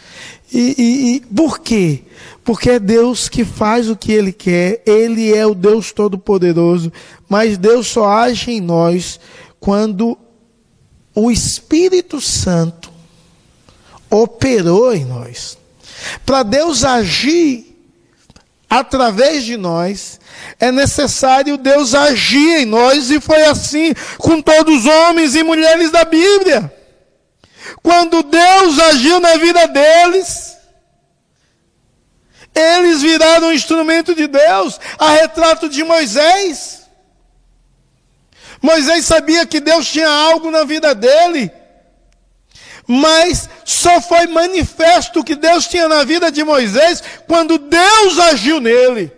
E, 0.52 0.74
e, 0.78 1.16
e, 1.16 1.20
por 1.20 1.58
quê? 1.58 2.02
Porque 2.44 2.70
é 2.70 2.78
Deus 2.78 3.28
que 3.28 3.44
faz 3.44 3.88
o 3.90 3.96
que 3.96 4.12
Ele 4.12 4.32
quer, 4.32 4.82
Ele 4.86 5.34
é 5.34 5.44
o 5.46 5.54
Deus 5.54 5.90
Todo-Poderoso, 5.92 6.92
mas 7.28 7.58
Deus 7.58 7.88
só 7.88 8.08
age 8.08 8.52
em 8.52 8.60
nós 8.60 9.18
quando 9.58 10.16
o 11.14 11.30
Espírito 11.30 12.20
Santo 12.20 12.92
operou 14.10 14.94
em 14.94 15.04
nós. 15.04 15.56
Para 16.26 16.42
Deus 16.42 16.84
agir 16.84 17.74
através 18.68 19.44
de 19.44 19.56
nós, 19.56 20.20
é 20.58 20.72
necessário 20.72 21.56
Deus 21.56 21.94
agir 21.94 22.62
em 22.62 22.64
nós, 22.64 23.10
e 23.10 23.20
foi 23.20 23.44
assim 23.44 23.94
com 24.18 24.42
todos 24.42 24.80
os 24.80 24.86
homens 24.86 25.34
e 25.34 25.42
mulheres 25.42 25.90
da 25.90 26.04
Bíblia. 26.04 26.72
Quando 27.82 28.22
Deus 28.22 28.78
agiu 28.78 29.20
na 29.20 29.36
vida 29.36 29.66
deles, 29.68 30.56
eles 32.54 33.02
viraram 33.02 33.48
um 33.48 33.52
instrumento 33.52 34.14
de 34.14 34.26
Deus, 34.26 34.78
a 34.98 35.10
retrato 35.10 35.68
de 35.68 35.82
Moisés. 35.82 36.83
Moisés 38.64 39.04
sabia 39.04 39.44
que 39.44 39.60
Deus 39.60 39.86
tinha 39.86 40.08
algo 40.08 40.50
na 40.50 40.64
vida 40.64 40.94
dele, 40.94 41.50
mas 42.86 43.46
só 43.62 44.00
foi 44.00 44.26
manifesto 44.26 45.22
que 45.22 45.34
Deus 45.34 45.66
tinha 45.66 45.86
na 45.86 46.02
vida 46.02 46.32
de 46.32 46.42
Moisés 46.42 47.02
quando 47.28 47.58
Deus 47.58 48.18
agiu 48.18 48.60
nele. 48.60 49.12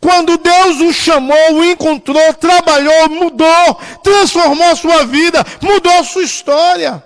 Quando 0.00 0.36
Deus 0.38 0.80
o 0.80 0.92
chamou, 0.92 1.54
o 1.54 1.64
encontrou, 1.64 2.34
trabalhou, 2.34 3.08
mudou, 3.10 3.80
transformou 4.02 4.74
sua 4.74 5.06
vida, 5.06 5.46
mudou 5.62 6.02
sua 6.02 6.24
história. 6.24 7.00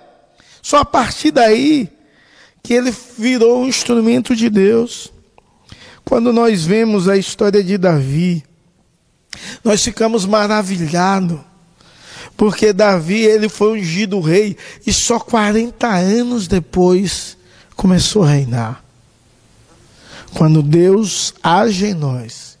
Só 0.59 0.77
a 0.77 0.85
partir 0.85 1.29
daí 1.29 1.87
que 2.63 2.73
ele 2.73 2.91
virou 3.15 3.61
um 3.61 3.67
instrumento 3.67 4.35
de 4.35 4.49
Deus. 4.49 5.13
Quando 6.03 6.33
nós 6.33 6.65
vemos 6.65 7.07
a 7.07 7.15
história 7.15 7.63
de 7.63 7.77
Davi, 7.77 8.43
nós 9.63 9.83
ficamos 9.83 10.25
maravilhados, 10.25 11.39
porque 12.35 12.73
Davi 12.73 13.21
ele 13.23 13.49
foi 13.49 13.79
ungido 13.79 14.19
rei 14.19 14.57
e 14.85 14.91
só 14.91 15.19
40 15.19 15.87
anos 15.87 16.47
depois 16.47 17.37
começou 17.75 18.23
a 18.23 18.29
reinar. 18.29 18.83
Quando 20.33 20.61
Deus 20.61 21.33
age 21.43 21.87
em 21.87 21.93
nós, 21.93 22.57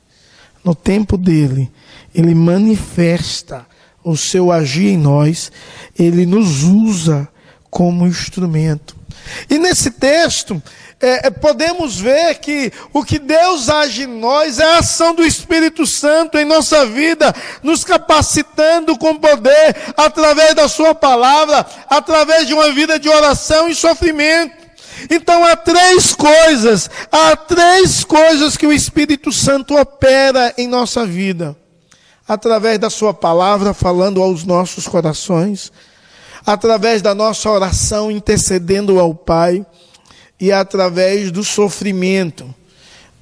no 0.63 0.75
tempo 0.75 1.17
dele, 1.17 1.71
ele 2.13 2.35
manifesta 2.35 3.65
o 4.03 4.17
seu 4.17 4.51
agir 4.51 4.89
em 4.89 4.97
nós, 4.97 5.51
ele 5.97 6.25
nos 6.25 6.63
usa 6.63 7.27
como 7.69 8.07
instrumento. 8.07 8.95
E 9.49 9.57
nesse 9.57 9.91
texto, 9.91 10.61
é, 11.01 11.27
é, 11.27 11.29
podemos 11.31 11.99
ver 11.99 12.35
que 12.35 12.71
o 12.93 13.03
que 13.03 13.17
Deus 13.17 13.69
age 13.69 14.03
em 14.03 14.07
nós 14.07 14.59
é 14.59 14.63
a 14.63 14.77
ação 14.77 15.15
do 15.15 15.23
Espírito 15.23 15.85
Santo 15.87 16.37
em 16.37 16.45
nossa 16.45 16.85
vida, 16.85 17.33
nos 17.63 17.83
capacitando 17.83 18.97
com 18.97 19.17
poder 19.17 19.75
através 19.97 20.53
da 20.53 20.67
Sua 20.67 20.93
palavra, 20.93 21.65
através 21.89 22.45
de 22.45 22.53
uma 22.53 22.71
vida 22.71 22.99
de 22.99 23.09
oração 23.09 23.67
e 23.67 23.73
sofrimento. 23.73 24.61
Então 25.09 25.43
há 25.43 25.55
três 25.55 26.13
coisas, 26.13 26.89
há 27.11 27.35
três 27.35 28.03
coisas 28.03 28.55
que 28.55 28.67
o 28.67 28.73
Espírito 28.73 29.31
Santo 29.31 29.75
opera 29.75 30.53
em 30.57 30.67
nossa 30.67 31.05
vida. 31.05 31.55
Através 32.27 32.77
da 32.77 32.89
Sua 32.89 33.13
palavra, 33.13 33.73
falando 33.73 34.21
aos 34.21 34.43
nossos 34.43 34.87
corações, 34.87 35.71
através 36.45 37.01
da 37.01 37.15
nossa 37.15 37.49
oração, 37.49 38.11
intercedendo 38.11 38.99
ao 38.99 39.15
Pai, 39.15 39.65
e 40.41 40.51
através 40.51 41.31
do 41.31 41.43
sofrimento. 41.43 42.53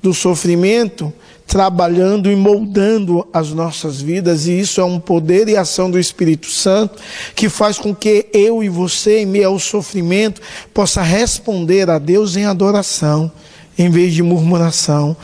Do 0.02 0.14
sofrimento, 0.14 1.14
trabalhando 1.46 2.32
e 2.32 2.36
moldando 2.36 3.28
as 3.34 3.50
nossas 3.50 4.00
vidas, 4.00 4.48
e 4.48 4.58
isso 4.58 4.80
é 4.80 4.86
um 4.86 5.00
poder 5.00 5.50
e 5.50 5.58
ação 5.58 5.92
do 5.92 6.00
Espírito 6.00 6.48
Santo 6.48 6.98
que 7.36 7.50
faz 7.50 7.78
com 7.78 7.94
que 7.94 8.28
eu 8.32 8.64
e 8.64 8.70
você, 8.70 9.20
em 9.20 9.26
meio 9.26 9.50
ao 9.50 9.60
sofrimento, 9.60 10.42
possa 10.74 11.02
responder 11.02 11.90
a 11.90 12.00
Deus 12.00 12.38
em 12.38 12.46
adoração, 12.46 13.30
em 13.78 13.90
vez 13.90 14.14
de 14.14 14.24
murmuração. 14.24 15.18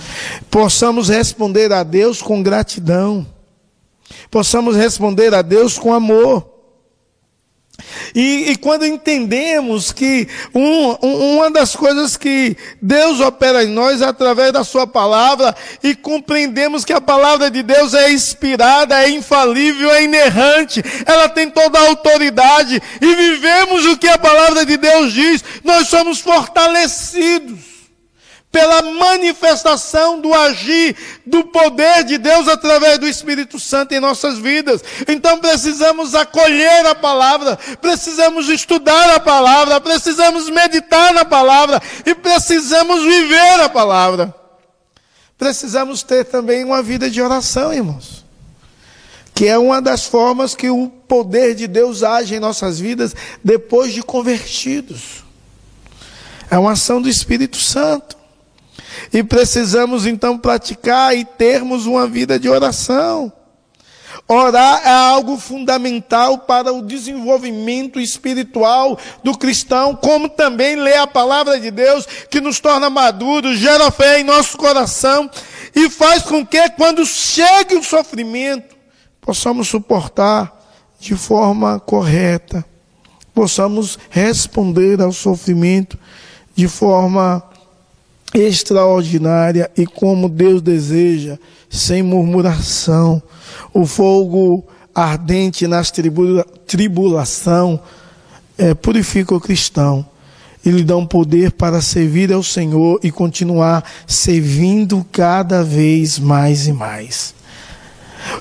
Possamos 0.52 1.08
responder 1.08 1.72
a 1.72 1.84
Deus 1.84 2.22
com 2.22 2.44
gratidão. 2.44 3.26
Possamos 4.30 4.76
responder 4.76 5.34
a 5.34 5.42
Deus 5.42 5.78
com 5.78 5.94
amor. 5.94 6.55
E, 8.14 8.52
e, 8.52 8.56
quando 8.58 8.86
entendemos 8.86 9.92
que 9.92 10.28
um, 10.54 10.98
um, 11.06 11.38
uma 11.38 11.52
das 11.52 11.76
coisas 11.76 12.16
que 12.16 12.56
Deus 12.82 13.20
opera 13.20 13.64
em 13.64 13.70
nós 13.70 14.02
é 14.02 14.06
através 14.06 14.52
da 14.52 14.64
Sua 14.64 14.88
palavra, 14.88 15.56
e 15.84 15.96
compreendemos 15.96 16.86
que 16.86 16.94
a 16.94 17.02
palavra 17.02 17.50
de 17.50 17.64
Deus 17.64 17.94
é 17.94 18.12
inspirada, 18.12 19.02
é 19.02 19.10
infalível, 19.10 19.92
é 19.92 20.04
inerrante, 20.04 20.84
ela 21.06 21.28
tem 21.28 21.50
toda 21.50 21.80
a 21.80 21.88
autoridade, 21.88 22.82
e 23.02 23.16
vivemos 23.16 23.86
o 23.86 23.98
que 23.98 24.08
a 24.08 24.18
palavra 24.18 24.66
de 24.66 24.78
Deus 24.78 25.14
diz, 25.14 25.44
nós 25.64 25.88
somos 25.88 26.20
fortalecidos 26.20 27.65
pela 28.56 28.82
manifestação 28.84 30.22
do 30.22 30.34
agir 30.34 30.96
do 31.26 31.44
poder 31.44 32.06
de 32.06 32.18
Deus 32.18 32.48
através 32.48 32.98
do 32.98 33.06
Espírito 33.06 33.60
Santo 33.60 33.94
em 33.94 34.00
nossas 34.00 34.38
vidas. 34.38 34.82
Então 35.10 35.40
precisamos 35.40 36.16
acolher 36.16 36.86
a 36.86 36.96
palavra, 36.96 37.58
precisamos 37.82 38.48
estudar 38.48 39.14
a 39.14 39.20
palavra, 39.20 39.82
precisamos 39.82 40.50
meditar 40.50 41.14
na 41.14 41.26
palavra 41.26 41.82
e 42.06 42.16
precisamos 42.16 43.04
viver 43.04 43.60
a 43.60 43.68
palavra. 43.68 44.34
Precisamos 45.38 46.02
ter 46.02 46.24
também 46.24 46.64
uma 46.64 46.82
vida 46.82 47.10
de 47.10 47.22
oração, 47.22 47.74
irmãos. 47.74 48.24
Que 49.34 49.48
é 49.48 49.58
uma 49.58 49.82
das 49.82 50.06
formas 50.06 50.56
que 50.56 50.70
o 50.70 50.88
poder 50.88 51.56
de 51.56 51.68
Deus 51.68 52.04
age 52.04 52.36
em 52.36 52.40
nossas 52.40 52.80
vidas 52.80 53.14
depois 53.44 53.94
de 53.94 54.02
convertidos. 54.02 55.26
É 56.50 56.58
uma 56.58 56.72
ação 56.72 57.02
do 57.02 57.10
Espírito 57.10 57.58
Santo. 57.58 58.24
E 59.14 59.24
precisamos 59.24 60.06
então 60.06 60.38
praticar 60.38 61.16
e 61.16 61.24
termos 61.24 61.86
uma 61.86 62.08
vida 62.08 62.40
de 62.40 62.50
oração. 62.50 63.32
Orar 64.28 64.82
é 64.84 64.90
algo 64.90 65.38
fundamental 65.38 66.40
para 66.40 66.74
o 66.74 66.82
desenvolvimento 66.82 68.00
espiritual 68.00 68.98
do 69.24 69.38
cristão, 69.38 69.96
como 69.96 70.28
também 70.28 70.76
ler 70.76 70.98
a 70.98 71.06
palavra 71.06 71.60
de 71.60 71.70
Deus, 71.70 72.08
que 72.30 72.42
nos 72.42 72.60
torna 72.60 72.90
maduros, 72.90 73.60
gera 73.60 73.92
fé 73.92 74.20
em 74.20 74.24
nosso 74.24 74.58
coração 74.58 75.30
e 75.76 75.90
faz 75.90 76.24
com 76.24 76.44
que, 76.44 76.70
quando 76.72 77.06
chegue 77.06 77.76
o 77.76 77.84
sofrimento, 77.84 78.76
possamos 79.22 79.68
suportar 79.68 80.52
de 81.00 81.16
forma 81.16 81.80
correta, 81.80 82.66
possamos 83.32 84.00
responder 84.10 85.02
ao 85.02 85.12
sofrimento 85.12 86.00
de 86.56 86.68
forma 86.68 87.44
extraordinária 88.34 89.70
e 89.78 89.86
como 89.86 90.28
Deus 90.28 90.62
deseja, 90.62 91.38
sem 91.70 92.02
murmuração. 92.02 93.22
O 93.74 93.86
fogo 93.86 94.66
ardente 94.94 95.68
nas 95.68 95.92
tribula, 95.92 96.46
tribulação 96.66 97.80
é, 98.58 98.74
purifica 98.74 99.36
o 99.36 99.42
cristão 99.42 100.06
e 100.66 100.70
lhe 100.70 100.84
dá 100.84 100.98
um 100.98 101.06
poder 101.06 101.52
para 101.52 101.80
servir 101.80 102.34
ao 102.34 102.42
Senhor 102.42 103.00
e 103.04 103.12
continuar 103.12 103.84
servindo 104.08 105.06
cada 105.12 105.64
vez 105.64 106.18
mais 106.18 106.68
e 106.68 106.74
mais. 106.74 107.36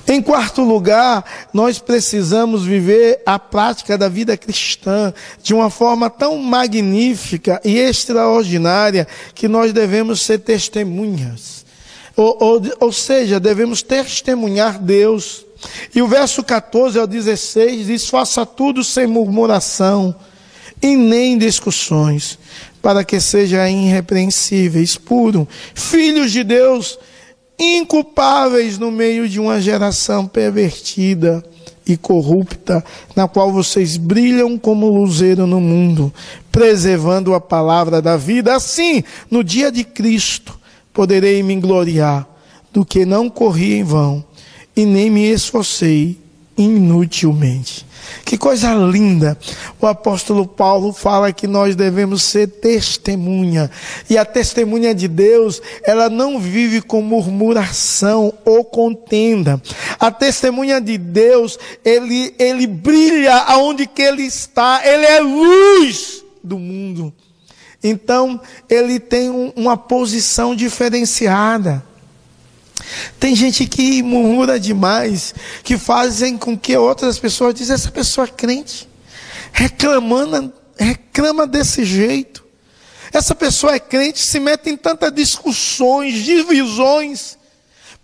Em 0.07 0.21
quarto 0.21 0.61
lugar, 0.61 1.23
nós 1.53 1.79
precisamos 1.79 2.63
viver 2.63 3.21
a 3.25 3.37
prática 3.37 3.97
da 3.97 4.07
vida 4.09 4.35
cristã 4.37 5.13
de 5.41 5.53
uma 5.53 5.69
forma 5.69 6.09
tão 6.09 6.37
magnífica 6.37 7.61
e 7.63 7.77
extraordinária 7.77 9.07
que 9.33 9.47
nós 9.47 9.73
devemos 9.73 10.21
ser 10.21 10.39
testemunhas. 10.39 11.65
Ou, 12.15 12.37
ou, 12.39 12.61
ou 12.79 12.91
seja, 12.91 13.39
devemos 13.39 13.81
testemunhar 13.81 14.79
Deus. 14.79 15.45
E 15.93 16.01
o 16.01 16.07
verso 16.07 16.43
14 16.43 16.99
ao 16.99 17.07
16 17.07 17.87
diz: 17.87 18.09
Faça 18.09 18.45
tudo 18.45 18.83
sem 18.83 19.07
murmuração 19.07 20.15
e 20.81 20.95
nem 20.95 21.37
discussões, 21.37 22.37
para 22.81 23.03
que 23.03 23.19
sejam 23.19 23.67
irrepreensíveis, 23.67 24.97
puros, 24.97 25.47
filhos 25.73 26.31
de 26.31 26.43
Deus 26.43 26.97
inculpáveis 27.59 28.77
no 28.77 28.91
meio 28.91 29.27
de 29.27 29.39
uma 29.39 29.61
geração 29.61 30.27
pervertida 30.27 31.43
e 31.87 31.95
corrupta, 31.95 32.83
na 33.15 33.27
qual 33.27 33.51
vocês 33.51 33.95
brilham 33.95 34.57
como 34.57 34.89
luzeiro 34.89 35.45
no 35.45 35.61
mundo, 35.61 36.13
preservando 36.51 37.33
a 37.33 37.39
palavra 37.39 38.01
da 38.01 38.17
vida. 38.17 38.55
Assim, 38.55 39.03
no 39.29 39.43
dia 39.43 39.71
de 39.71 39.83
Cristo, 39.83 40.59
poderei 40.93 41.43
me 41.43 41.55
gloriar 41.57 42.27
do 42.73 42.83
que 42.83 43.05
não 43.05 43.29
corri 43.29 43.75
em 43.75 43.83
vão 43.83 44.25
e 44.75 44.85
nem 44.85 45.09
me 45.09 45.29
esforcei 45.31 46.24
inutilmente. 46.57 47.85
Que 48.23 48.37
coisa 48.37 48.73
linda! 48.73 49.37
O 49.79 49.87
apóstolo 49.87 50.47
Paulo 50.47 50.93
fala 50.93 51.33
que 51.33 51.47
nós 51.47 51.75
devemos 51.75 52.23
ser 52.23 52.47
testemunha. 52.47 53.69
E 54.09 54.17
a 54.17 54.25
testemunha 54.25 54.93
de 54.93 55.07
Deus, 55.07 55.61
ela 55.83 56.09
não 56.09 56.39
vive 56.39 56.81
com 56.81 57.01
murmuração 57.01 58.33
ou 58.45 58.63
contenda. 58.63 59.61
A 59.99 60.11
testemunha 60.11 60.79
de 60.79 60.97
Deus, 60.97 61.57
ele, 61.83 62.33
ele 62.37 62.67
brilha 62.67 63.35
aonde 63.35 63.85
que 63.87 64.01
ele 64.01 64.23
está. 64.23 64.81
Ele 64.85 65.05
é 65.05 65.19
luz 65.19 66.23
do 66.43 66.57
mundo. 66.57 67.13
Então, 67.83 68.39
ele 68.67 68.99
tem 68.99 69.29
um, 69.29 69.51
uma 69.55 69.77
posição 69.77 70.55
diferenciada. 70.55 71.83
Tem 73.19 73.35
gente 73.35 73.65
que 73.65 74.01
murmura 74.03 74.59
demais, 74.59 75.33
que 75.63 75.77
fazem 75.77 76.37
com 76.37 76.57
que 76.57 76.75
outras 76.77 77.17
pessoas 77.19 77.53
dizem, 77.53 77.75
essa 77.75 77.91
pessoa 77.91 78.25
é 78.25 78.31
crente, 78.31 78.87
reclamando, 79.51 80.53
reclama 80.77 81.47
desse 81.47 81.83
jeito. 81.85 82.43
Essa 83.11 83.33
pessoa 83.33 83.75
é 83.75 83.79
crente, 83.79 84.19
se 84.19 84.39
mete 84.39 84.69
em 84.69 84.75
tantas 84.75 85.13
discussões, 85.13 86.23
divisões 86.23 87.37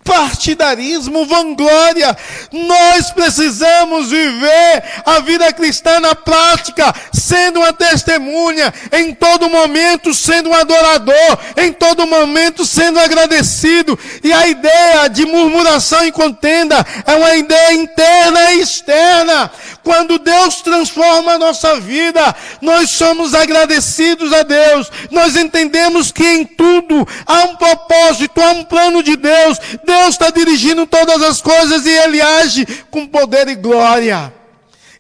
partidarismo, 0.04 1.26
vanglória. 1.26 2.16
Nós 2.52 3.12
precisamos 3.12 4.10
viver 4.10 4.84
a 5.06 5.20
vida 5.20 5.52
cristã 5.54 6.00
na 6.00 6.16
prática, 6.16 6.94
sendo 7.14 7.60
uma 7.60 7.74
testemunha, 7.74 8.74
em 8.92 9.14
todo 9.14 9.50
momento 9.50 10.14
sendo 10.14 10.50
um 10.50 10.54
adorador, 10.54 11.38
em 11.58 11.72
todo 11.72 12.08
momento 12.08 12.66
sendo 12.66 13.00
agradecido. 13.00 13.98
E 14.24 14.32
a 14.34 14.48
ideia 14.48 15.08
de 15.08 15.26
murmuração 15.26 16.06
e 16.06 16.12
contenda 16.12 16.86
é 17.06 17.16
uma 17.16 17.36
ideia 17.36 17.74
interna 17.74 18.54
e 18.54 18.62
externa. 18.62 19.52
Quando 19.84 20.20
Deus 20.20 20.62
transforma 20.62 21.34
a 21.34 21.38
nossa 21.40 21.80
vida, 21.80 22.36
nós 22.62 22.90
somos 22.92 23.34
agradecidos 23.34 24.32
a 24.32 24.44
Deus. 24.44 24.92
Nós 25.10 25.36
entendemos 25.36 26.12
que 26.12 26.24
em 26.24 26.46
tudo 26.46 27.08
há 27.26 27.46
um 27.46 27.56
propósito, 27.56 28.40
há 28.42 28.52
um 28.52 28.64
plano 28.64 29.02
de 29.02 29.16
Deus. 29.16 29.58
Deus 29.84 30.10
está 30.10 30.30
dirigindo 30.30 30.86
todas 30.86 31.22
as 31.24 31.42
coisas 31.42 31.86
e 31.86 31.90
Ele 31.90 32.22
age 32.22 32.66
com 32.90 33.08
poder 33.08 33.48
e 33.48 33.56
glória. 33.56 34.34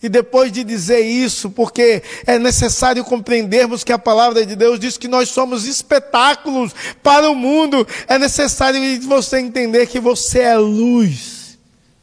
E 0.03 0.09
depois 0.09 0.51
de 0.51 0.63
dizer 0.63 1.01
isso, 1.01 1.51
porque 1.51 2.01
é 2.25 2.39
necessário 2.39 3.03
compreendermos 3.03 3.83
que 3.83 3.93
a 3.93 3.99
palavra 3.99 4.43
de 4.43 4.55
Deus 4.55 4.79
diz 4.79 4.97
que 4.97 5.07
nós 5.07 5.29
somos 5.29 5.67
espetáculos 5.67 6.73
para 7.03 7.29
o 7.29 7.35
mundo, 7.35 7.87
é 8.07 8.17
necessário 8.17 8.81
você 9.01 9.37
entender 9.37 9.85
que 9.85 9.99
você 9.99 10.39
é 10.39 10.57
luz. 10.57 11.59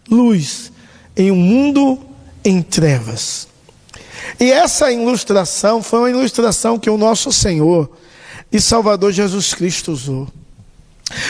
Luz 0.09 0.71
em 1.17 1.33
um 1.33 1.37
mundo 1.37 2.08
em 2.49 2.63
trevas. 2.63 3.47
E 4.41 4.51
essa 4.51 4.91
ilustração 4.91 5.83
foi 5.83 6.01
uma 6.01 6.11
ilustração 6.11 6.79
que 6.79 6.89
o 6.89 6.97
nosso 6.97 7.31
Senhor 7.33 7.91
e 8.51 8.61
Salvador 8.61 9.13
Jesus 9.13 9.53
Cristo 9.55 9.93
usou. 9.93 10.29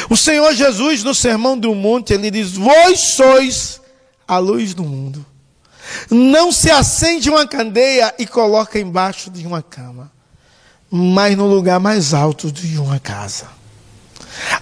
O 0.09 0.17
Senhor 0.17 0.53
Jesus, 0.55 1.03
no 1.03 1.15
Sermão 1.15 1.57
do 1.59 1.75
Monte, 1.75 2.13
ele 2.13 2.31
diz: 2.31 2.53
Vós 2.53 3.01
sois 3.01 3.81
a 4.27 4.39
luz 4.39 4.75
do 4.75 4.83
mundo. 4.83 5.25
Não 6.11 6.53
se 6.53 6.71
acende 6.71 7.31
uma 7.31 7.47
candeia 7.47 8.15
e 8.19 8.27
coloca 8.27 8.79
embaixo 8.79 9.31
de 9.31 9.47
uma 9.47 9.63
cama, 9.63 10.11
mas 10.91 11.37
no 11.37 11.47
lugar 11.47 11.81
mais 11.81 12.13
alto 12.13 12.53
de 12.53 12.79
uma 12.79 12.99
casa. 12.99 13.47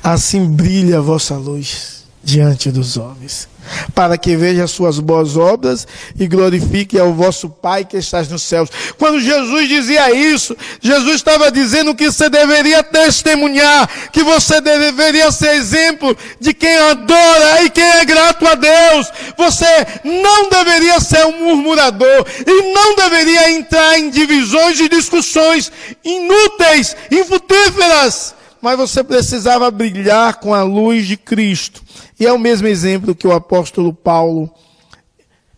Assim 0.03 0.47
brilha 0.47 0.99
a 0.99 1.03
vossa 1.03 1.35
luz 1.35 1.95
diante 2.27 2.73
dos 2.73 2.97
homens 2.97 3.49
para 3.95 4.19
que 4.19 4.37
veja 4.37 4.65
as 4.65 4.71
suas 4.71 4.99
boas 4.99 5.37
obras 5.37 5.87
e 6.19 6.27
glorifique 6.27 6.99
ao 6.99 7.12
vosso 7.12 7.49
Pai 7.49 7.85
que 7.85 7.97
estás 7.97 8.29
nos 8.29 8.43
céus. 8.43 8.69
Quando 8.99 9.21
Jesus 9.21 9.69
dizia 9.69 10.12
isso, 10.12 10.57
Jesus 10.81 11.17
estava 11.17 11.51
dizendo 11.51 11.95
que 11.95 12.11
você 12.11 12.29
deveria 12.29 12.83
testemunhar, 12.83 13.89
que 14.12 14.23
você 14.23 14.61
deveria 14.61 15.31
ser 15.31 15.55
exemplo 15.55 16.17
de 16.41 16.53
quem 16.53 16.77
adora 16.77 17.62
e 17.65 17.71
quem 17.71 17.85
é 17.85 18.05
grato 18.05 18.47
a 18.47 18.55
Deus. 18.55 19.11
Você 19.37 19.67
não 20.05 20.49
deveria 20.49 21.01
ser 21.01 21.27
um 21.27 21.45
murmurador 21.45 22.27
e 22.47 22.73
não 22.73 22.97
deveria 22.97 23.53
entrar 23.53 23.99
em 23.99 24.11
divisões 24.11 24.79
e 24.81 24.89
discussões 24.89 25.73
inúteis, 26.05 26.97
infrutíferas, 27.11 28.35
mas 28.61 28.77
você 28.77 29.03
precisava 29.05 29.71
brilhar 29.71 30.37
com 30.37 30.55
a 30.55 30.62
luz 30.62 31.07
de 31.07 31.17
Cristo 31.17 31.87
e 32.18 32.26
é 32.26 32.33
o 32.33 32.38
mesmo 32.38 32.66
exemplo 32.66 33.14
que 33.14 33.26
o 33.26 33.33
apóstolo 33.33 33.92
Paulo 33.92 34.50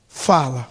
fala. 0.07 0.68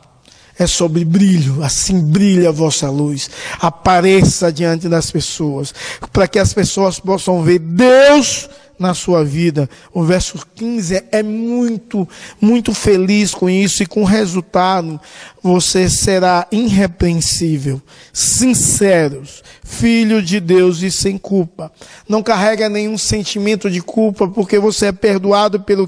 É 0.60 0.65
sobre 0.65 1.06
brilho, 1.06 1.63
assim 1.63 2.02
brilha 2.02 2.50
a 2.50 2.52
vossa 2.52 2.89
luz, 2.89 3.30
apareça 3.62 4.52
diante 4.52 4.89
das 4.89 5.12
pessoas, 5.12 5.71
para 6.12 6.28
que 6.28 6.39
as 6.39 6.52
pessoas 6.52 7.00
possam 7.00 7.43
ver 7.43 7.60
Deus 7.60 8.50
na 8.78 8.94
sua 8.94 9.24
vida. 9.24 9.70
O 9.94 10.04
verso 10.04 10.40
15 10.56 11.04
é 11.12 11.24
muito, 11.24 12.08
muito 12.40 12.74
feliz 12.74 13.34
com 13.34 13.50
isso 13.50 13.84
e 13.84 13.86
com 13.86 14.02
o 14.02 14.06
resultado 14.06 15.00
você 15.42 15.90
será 15.90 16.46
irrepreensível, 16.52 17.82
sinceros, 18.12 19.44
filho 19.63 20.22
de 20.22 20.40
Deus 20.40 20.82
e 20.82 20.92
sem 20.92 21.18
culpa. 21.18 21.72
Não 22.08 22.22
carrega 22.22 22.70
nenhum 22.70 22.98
sentimento 22.98 23.70
de 23.70 23.82
culpa 23.82 24.28
porque 24.28 24.60
você 24.60 24.88
é 24.88 24.92
perdoado 24.92 25.62
pelo 25.62 25.88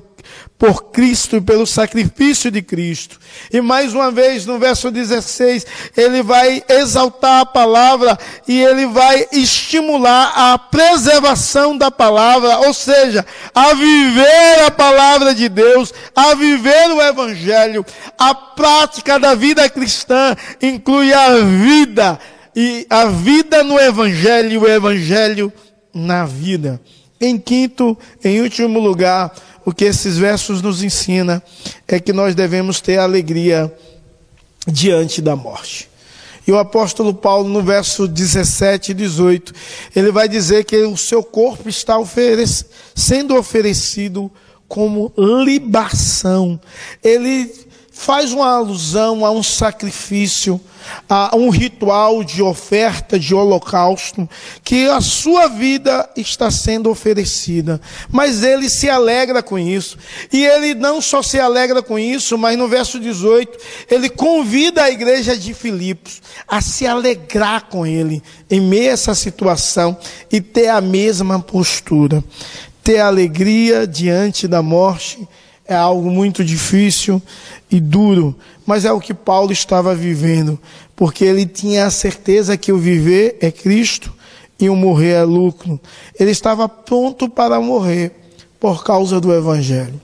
por 0.58 0.92
Cristo 0.92 1.38
e 1.38 1.42
pelo 1.42 1.66
sacrifício 1.66 2.52
de 2.52 2.62
Cristo. 2.62 3.20
E 3.52 3.62
mais 3.62 3.94
uma 3.94 4.12
vez, 4.12 4.46
no 4.46 4.60
verso 4.60 4.92
16, 4.92 5.66
ele 5.96 6.22
vai 6.22 6.64
exaltar 6.68 7.42
a 7.42 7.46
palavra 7.46 8.18
e 8.48 8.60
ele 8.60 8.86
vai 8.88 9.26
estimular 9.32 10.34
a 10.36 10.58
preservação 10.58 11.78
da 11.78 11.90
palavra, 11.90 12.60
ou 12.60 12.74
seja, 12.74 13.26
a 13.54 13.74
viver 13.74 14.66
a 14.66 14.72
palavra 14.72 15.34
de 15.34 15.48
Deus, 15.48 15.94
a 16.16 16.36
viver 16.36 16.92
o 16.92 17.02
evangelho. 17.02 17.86
A 18.18 18.34
prática 18.34 19.18
da 19.20 19.36
vida 19.36 19.70
cristã 19.70 20.36
inclui 20.62 21.14
a 21.14 21.30
vida 21.38 22.20
e 22.56 22.86
a 22.90 23.06
vida 23.06 23.64
no 23.64 23.80
evangelho 23.80 24.62
o 24.62 24.68
evangelho 24.68 25.54
na 25.94 26.26
vida. 26.26 26.82
Em 27.22 27.38
quinto, 27.38 27.98
em 28.24 28.42
último 28.42 28.80
lugar, 28.80 29.32
o 29.66 29.74
que 29.74 29.86
esses 29.86 30.18
versos 30.18 30.62
nos 30.62 30.84
ensinam 30.84 31.42
é 31.88 32.00
que 32.00 32.14
nós 32.14 32.36
devemos 32.36 32.82
ter 32.82 32.98
alegria 32.98 33.74
diante 34.68 35.22
da 35.22 35.36
morte. 35.36 35.90
E 36.48 36.52
o 36.52 36.58
apóstolo 36.58 37.14
Paulo, 37.14 37.48
no 37.48 37.62
verso 37.62 38.08
17 38.08 38.92
e 38.92 38.94
18, 38.96 39.54
ele 39.96 40.12
vai 40.12 40.28
dizer 40.28 40.66
que 40.66 40.78
o 40.78 40.98
seu 40.98 41.24
corpo 41.24 41.70
está 41.70 41.98
oferec 42.00 42.66
sendo 42.96 43.36
oferecido 43.36 44.32
como 44.68 45.14
libação. 45.18 46.60
Ele 47.04 47.52
faz 48.00 48.32
uma 48.32 48.48
alusão 48.48 49.26
a 49.26 49.32
um 49.32 49.44
sacrifício, 49.44 50.60
a 51.08 51.36
um 51.36 51.50
ritual 51.50 52.24
de 52.24 52.42
oferta, 52.42 53.20
de 53.20 53.36
holocausto, 53.36 54.28
que 54.64 54.88
a 54.88 55.02
sua 55.02 55.50
vida 55.50 56.10
está 56.16 56.50
sendo 56.50 56.90
oferecida. 56.90 57.80
Mas 58.10 58.42
ele 58.42 58.70
se 58.70 58.90
alegra 58.90 59.44
com 59.44 59.60
isso. 59.60 59.98
E 60.32 60.46
ele 60.46 60.76
não 60.76 61.02
só 61.02 61.22
se 61.22 61.42
alegra 61.42 61.84
com 61.84 62.00
isso, 62.00 62.38
mas 62.38 62.58
no 62.58 62.70
verso 62.70 63.02
18, 63.02 63.58
ele 63.92 64.08
convida 64.10 64.84
a 64.84 64.90
igreja 64.90 65.38
de 65.38 65.54
Filipos 65.54 66.22
a 66.48 66.62
se 66.62 66.88
alegrar 66.88 67.66
com 67.66 67.86
ele 67.86 68.24
em 68.50 68.62
meio 68.62 68.92
a 68.92 68.94
essa 68.94 69.14
situação 69.14 69.98
e 70.32 70.40
ter 70.40 70.70
a 70.70 70.80
mesma 70.80 71.38
postura. 71.38 72.24
Ter 72.82 73.00
alegria 73.00 73.86
diante 73.86 74.48
da 74.48 74.62
morte 74.62 75.28
é 75.70 75.76
algo 75.76 76.10
muito 76.10 76.44
difícil 76.44 77.22
e 77.70 77.80
duro, 77.80 78.36
mas 78.66 78.86
é 78.86 78.92
o 78.92 79.00
que 79.00 79.14
Paulo 79.14 79.52
estava 79.52 79.94
vivendo, 79.94 80.60
porque 80.96 81.24
ele 81.24 81.46
tinha 81.46 81.86
a 81.86 81.92
certeza 81.92 82.58
que 82.58 82.72
o 82.72 82.78
viver 82.80 83.38
é 83.40 83.52
Cristo 83.52 84.12
e 84.60 84.68
o 84.68 84.76
morrer 84.76 85.12
é 85.12 85.24
lucro. 85.24 85.80
Ele 86.20 86.32
estava 86.32 86.68
pronto 86.68 87.30
para 87.30 87.62
morrer 87.62 88.12
por 88.60 88.84
causa 88.84 89.22
do 89.22 89.32
Evangelho, 89.32 90.02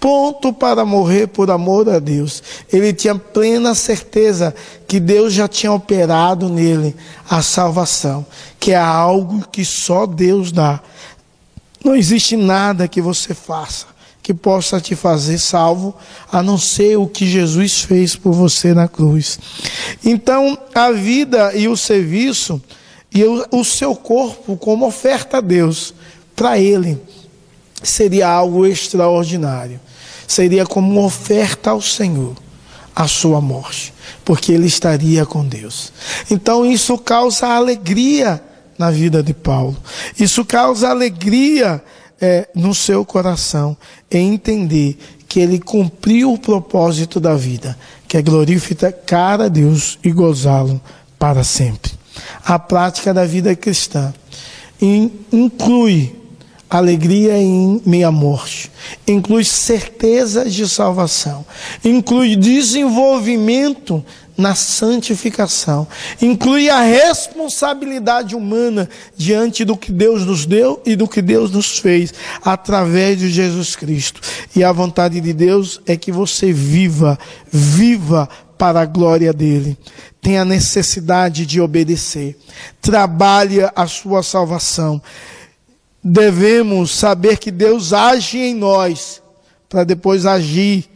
pronto 0.00 0.52
para 0.52 0.84
morrer 0.84 1.28
por 1.28 1.48
amor 1.48 1.88
a 1.88 2.00
Deus. 2.00 2.42
Ele 2.72 2.92
tinha 2.92 3.14
plena 3.14 3.72
certeza 3.72 4.52
que 4.88 4.98
Deus 4.98 5.32
já 5.32 5.46
tinha 5.46 5.72
operado 5.72 6.48
nele 6.48 6.96
a 7.30 7.40
salvação, 7.40 8.26
que 8.58 8.72
é 8.72 8.76
algo 8.76 9.46
que 9.46 9.64
só 9.64 10.06
Deus 10.06 10.50
dá. 10.50 10.80
Não 11.84 11.94
existe 11.94 12.36
nada 12.36 12.88
que 12.88 13.00
você 13.00 13.32
faça 13.32 13.93
que 14.24 14.32
possa 14.32 14.80
te 14.80 14.96
fazer 14.96 15.36
salvo, 15.36 15.94
a 16.32 16.42
não 16.42 16.56
ser 16.56 16.96
o 16.96 17.06
que 17.06 17.26
Jesus 17.26 17.82
fez 17.82 18.16
por 18.16 18.32
você 18.32 18.72
na 18.72 18.88
cruz. 18.88 19.38
Então, 20.02 20.56
a 20.74 20.90
vida 20.90 21.54
e 21.54 21.68
o 21.68 21.76
serviço 21.76 22.60
e 23.12 23.22
o, 23.22 23.62
seu 23.62 23.94
corpo 23.94 24.56
como 24.56 24.86
oferta 24.86 25.36
a 25.36 25.40
Deus, 25.42 25.92
para 26.34 26.58
Ele, 26.58 26.98
seria 27.82 28.30
algo 28.30 28.64
extraordinário. 28.66 29.78
Seria 30.26 30.64
como 30.64 30.90
uma 30.90 31.02
oferta 31.02 31.70
ao 31.70 31.82
Senhor. 31.82 32.34
a 32.96 33.08
sua 33.08 33.40
morte, 33.40 33.92
porque 34.24 34.52
ele 34.52 34.68
estaria 34.68 35.26
com 35.26 35.44
Deus. 35.44 35.92
Então 36.30 36.64
isso 36.64 36.96
causa 36.96 37.48
alegria 37.48 38.40
na 38.78 38.88
vida 38.88 39.20
de 39.20 39.34
Paulo. 39.34 39.76
Isso 40.16 40.44
causa 40.44 40.90
alegria 40.90 41.82
é, 42.20 42.48
no 42.54 42.74
seu 42.74 43.04
coração 43.04 43.76
em 44.10 44.34
entender 44.34 44.98
que 45.28 45.40
ele 45.40 45.58
cumpriu 45.58 46.32
o 46.32 46.38
propósito 46.38 47.18
da 47.18 47.34
vida, 47.34 47.76
que 48.06 48.16
é 48.16 48.22
glorificar 48.22 49.40
a 49.40 49.48
Deus 49.48 49.98
e 50.04 50.12
gozá-lo 50.12 50.80
para 51.18 51.42
sempre. 51.42 51.92
A 52.44 52.58
prática 52.58 53.12
da 53.12 53.24
vida 53.24 53.54
cristã 53.56 54.14
inclui 54.80 56.14
alegria 56.68 57.36
em 57.38 57.80
meia 57.86 58.10
morte, 58.10 58.70
inclui 59.06 59.44
certeza 59.44 60.48
de 60.48 60.68
salvação, 60.68 61.44
inclui 61.84 62.36
desenvolvimento 62.36 64.04
na 64.36 64.54
santificação, 64.54 65.86
inclui 66.20 66.68
a 66.68 66.80
responsabilidade 66.80 68.34
humana 68.34 68.88
diante 69.16 69.64
do 69.64 69.76
que 69.76 69.92
Deus 69.92 70.24
nos 70.26 70.44
deu 70.44 70.82
e 70.84 70.96
do 70.96 71.06
que 71.06 71.22
Deus 71.22 71.52
nos 71.52 71.78
fez 71.78 72.12
através 72.44 73.18
de 73.18 73.30
Jesus 73.30 73.76
Cristo. 73.76 74.20
E 74.54 74.64
a 74.64 74.72
vontade 74.72 75.20
de 75.20 75.32
Deus 75.32 75.80
é 75.86 75.96
que 75.96 76.10
você 76.10 76.52
viva, 76.52 77.18
viva 77.50 78.28
para 78.58 78.80
a 78.80 78.86
glória 78.86 79.32
dele. 79.32 79.78
Tenha 80.20 80.44
necessidade 80.44 81.46
de 81.46 81.60
obedecer. 81.60 82.36
Trabalhe 82.80 83.60
a 83.74 83.86
sua 83.86 84.22
salvação. 84.22 85.00
Devemos 86.02 86.90
saber 86.90 87.38
que 87.38 87.50
Deus 87.50 87.92
age 87.92 88.38
em 88.38 88.54
nós 88.54 89.22
para 89.68 89.84
depois 89.84 90.26
agir 90.26 90.88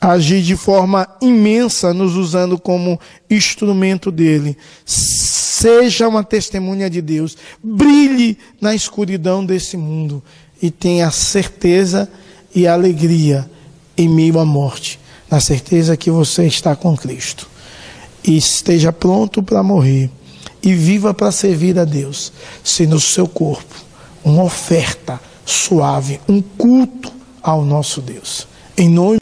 agir 0.00 0.42
de 0.42 0.56
forma 0.56 1.08
imensa, 1.20 1.92
nos 1.92 2.14
usando 2.14 2.58
como 2.58 3.00
instrumento 3.28 4.10
dele. 4.10 4.56
Seja 4.84 6.08
uma 6.08 6.22
testemunha 6.22 6.88
de 6.88 7.02
Deus, 7.02 7.36
brilhe 7.62 8.38
na 8.60 8.74
escuridão 8.74 9.44
desse 9.44 9.76
mundo 9.76 10.22
e 10.62 10.70
tenha 10.70 11.10
certeza 11.10 12.08
e 12.54 12.66
alegria 12.66 13.48
em 13.96 14.08
meio 14.08 14.38
à 14.38 14.44
morte, 14.44 15.00
na 15.30 15.40
certeza 15.40 15.96
que 15.96 16.10
você 16.10 16.46
está 16.46 16.76
com 16.76 16.96
Cristo. 16.96 17.48
E 18.22 18.36
esteja 18.36 18.92
pronto 18.92 19.42
para 19.42 19.62
morrer 19.62 20.10
e 20.62 20.74
viva 20.74 21.12
para 21.14 21.32
servir 21.32 21.78
a 21.78 21.84
Deus, 21.84 22.32
sendo 22.62 22.96
o 22.96 23.00
seu 23.00 23.26
corpo 23.26 23.74
uma 24.24 24.42
oferta 24.42 25.20
suave, 25.44 26.20
um 26.28 26.42
culto 26.42 27.12
ao 27.42 27.64
nosso 27.64 28.00
Deus. 28.00 28.46
Em 28.76 28.88
nome 28.88 29.17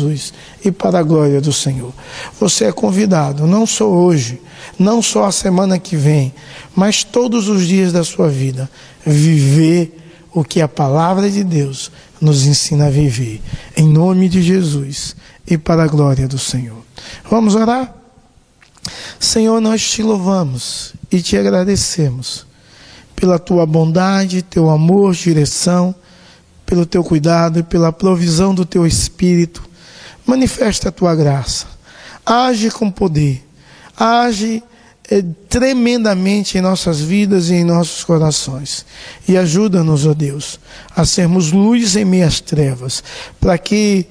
Jesus 0.00 0.32
e 0.64 0.70
para 0.70 0.98
a 0.98 1.02
glória 1.02 1.40
do 1.40 1.52
Senhor. 1.52 1.92
Você 2.38 2.64
é 2.64 2.72
convidado, 2.72 3.46
não 3.46 3.66
só 3.66 3.88
hoje, 3.88 4.40
não 4.78 5.02
só 5.02 5.24
a 5.24 5.32
semana 5.32 5.78
que 5.78 5.96
vem, 5.96 6.32
mas 6.74 7.04
todos 7.04 7.48
os 7.48 7.66
dias 7.66 7.92
da 7.92 8.02
sua 8.02 8.28
vida, 8.28 8.70
viver 9.04 9.96
o 10.32 10.44
que 10.44 10.60
a 10.60 10.68
palavra 10.68 11.30
de 11.30 11.44
Deus 11.44 11.90
nos 12.20 12.46
ensina 12.46 12.86
a 12.86 12.90
viver. 12.90 13.40
Em 13.76 13.86
nome 13.86 14.28
de 14.28 14.42
Jesus 14.42 15.16
e 15.46 15.58
para 15.58 15.84
a 15.84 15.88
glória 15.88 16.28
do 16.28 16.38
Senhor. 16.38 16.78
Vamos 17.30 17.54
orar? 17.54 17.94
Senhor, 19.18 19.60
nós 19.60 19.82
te 19.90 20.02
louvamos 20.02 20.94
e 21.10 21.20
te 21.20 21.36
agradecemos 21.36 22.46
pela 23.14 23.38
tua 23.38 23.66
bondade, 23.66 24.40
teu 24.40 24.70
amor, 24.70 25.12
direção, 25.12 25.94
pelo 26.64 26.86
teu 26.86 27.04
cuidado 27.04 27.58
e 27.58 27.62
pela 27.62 27.92
provisão 27.92 28.54
do 28.54 28.64
teu 28.64 28.86
Espírito 28.86 29.69
manifesta 30.30 30.90
a 30.90 30.92
tua 30.92 31.14
graça, 31.16 31.66
age 32.24 32.70
com 32.70 32.88
poder, 32.88 33.44
age 33.96 34.62
é, 35.10 35.24
tremendamente 35.48 36.56
em 36.56 36.60
nossas 36.60 37.00
vidas 37.00 37.50
e 37.50 37.54
em 37.54 37.64
nossos 37.64 38.04
corações. 38.04 38.86
E 39.26 39.36
ajuda-nos, 39.36 40.06
ó 40.06 40.14
Deus, 40.14 40.60
a 40.94 41.04
sermos 41.04 41.50
luz 41.50 41.96
em 41.96 42.04
meias 42.04 42.40
trevas, 42.40 43.02
para 43.40 43.58
que 43.58 44.06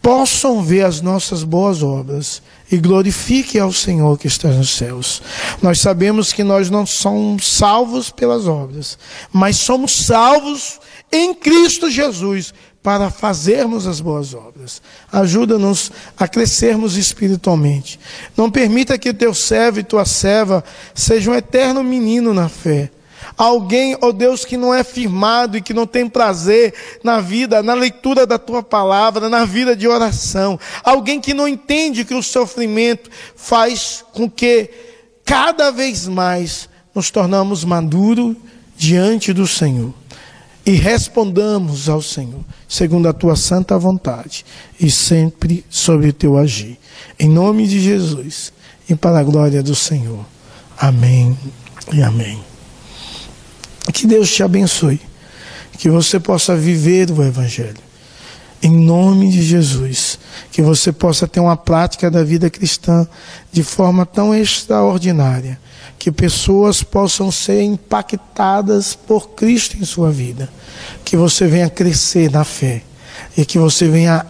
possam 0.00 0.62
ver 0.62 0.86
as 0.86 1.02
nossas 1.02 1.42
boas 1.42 1.82
obras 1.82 2.40
e 2.72 2.78
glorifique 2.78 3.58
ao 3.58 3.70
Senhor 3.70 4.18
que 4.18 4.26
está 4.26 4.48
nos 4.48 4.70
céus. 4.70 5.20
Nós 5.60 5.80
sabemos 5.80 6.32
que 6.32 6.42
nós 6.42 6.70
não 6.70 6.86
somos 6.86 7.46
salvos 7.46 8.08
pelas 8.08 8.46
obras, 8.46 8.98
mas 9.30 9.56
somos 9.56 10.06
salvos 10.06 10.80
em 11.12 11.34
Cristo 11.34 11.90
Jesus 11.90 12.54
para 12.88 13.10
fazermos 13.10 13.86
as 13.86 14.00
boas 14.00 14.32
obras. 14.32 14.80
Ajuda-nos 15.12 15.92
a 16.16 16.26
crescermos 16.26 16.96
espiritualmente. 16.96 18.00
Não 18.34 18.50
permita 18.50 18.96
que 18.96 19.10
o 19.10 19.14
teu 19.14 19.34
servo 19.34 19.78
e 19.78 19.82
tua 19.82 20.06
serva 20.06 20.64
sejam 20.94 21.34
um 21.34 21.36
eterno 21.36 21.84
menino 21.84 22.32
na 22.32 22.48
fé. 22.48 22.90
Alguém, 23.36 23.94
ó 24.00 24.06
oh 24.06 24.12
Deus, 24.14 24.46
que 24.46 24.56
não 24.56 24.74
é 24.74 24.82
firmado 24.82 25.58
e 25.58 25.60
que 25.60 25.74
não 25.74 25.86
tem 25.86 26.08
prazer 26.08 26.72
na 27.04 27.20
vida, 27.20 27.62
na 27.62 27.74
leitura 27.74 28.26
da 28.26 28.38
tua 28.38 28.62
palavra, 28.62 29.28
na 29.28 29.44
vida 29.44 29.76
de 29.76 29.86
oração. 29.86 30.58
Alguém 30.82 31.20
que 31.20 31.34
não 31.34 31.46
entende 31.46 32.06
que 32.06 32.14
o 32.14 32.22
sofrimento 32.22 33.10
faz 33.36 34.02
com 34.14 34.30
que 34.30 34.70
cada 35.26 35.70
vez 35.70 36.08
mais 36.08 36.70
nos 36.94 37.10
tornamos 37.10 37.64
maduros 37.64 38.34
diante 38.78 39.34
do 39.34 39.46
Senhor 39.46 39.92
e 40.68 40.72
respondamos 40.72 41.88
ao 41.88 42.02
Senhor, 42.02 42.44
segundo 42.68 43.08
a 43.08 43.12
tua 43.14 43.34
santa 43.36 43.78
vontade, 43.78 44.44
e 44.78 44.90
sempre 44.90 45.64
sobre 45.70 46.10
o 46.10 46.12
teu 46.12 46.36
agir. 46.36 46.78
Em 47.18 47.26
nome 47.26 47.66
de 47.66 47.80
Jesus 47.80 48.52
e 48.86 48.94
para 48.94 49.18
a 49.18 49.22
glória 49.22 49.62
do 49.62 49.74
Senhor. 49.74 50.26
Amém 50.76 51.34
e 51.90 52.02
amém. 52.02 52.38
Que 53.94 54.06
Deus 54.06 54.30
te 54.30 54.42
abençoe, 54.42 55.00
que 55.78 55.88
você 55.88 56.20
possa 56.20 56.54
viver 56.54 57.10
o 57.12 57.24
Evangelho. 57.24 57.87
Em 58.62 58.70
nome 58.70 59.30
de 59.30 59.42
Jesus, 59.42 60.18
que 60.50 60.60
você 60.60 60.90
possa 60.90 61.28
ter 61.28 61.38
uma 61.38 61.56
prática 61.56 62.10
da 62.10 62.24
vida 62.24 62.50
cristã 62.50 63.06
de 63.52 63.62
forma 63.62 64.04
tão 64.04 64.34
extraordinária 64.34 65.58
que 65.98 66.12
pessoas 66.12 66.82
possam 66.82 67.30
ser 67.30 67.62
impactadas 67.62 68.94
por 68.94 69.30
Cristo 69.30 69.76
em 69.76 69.84
sua 69.84 70.10
vida, 70.10 70.48
que 71.04 71.16
você 71.16 71.46
venha 71.46 71.68
crescer 71.68 72.30
na 72.30 72.44
fé 72.44 72.82
e 73.36 73.44
que 73.44 73.58
você 73.58 73.88
venha 73.88 74.24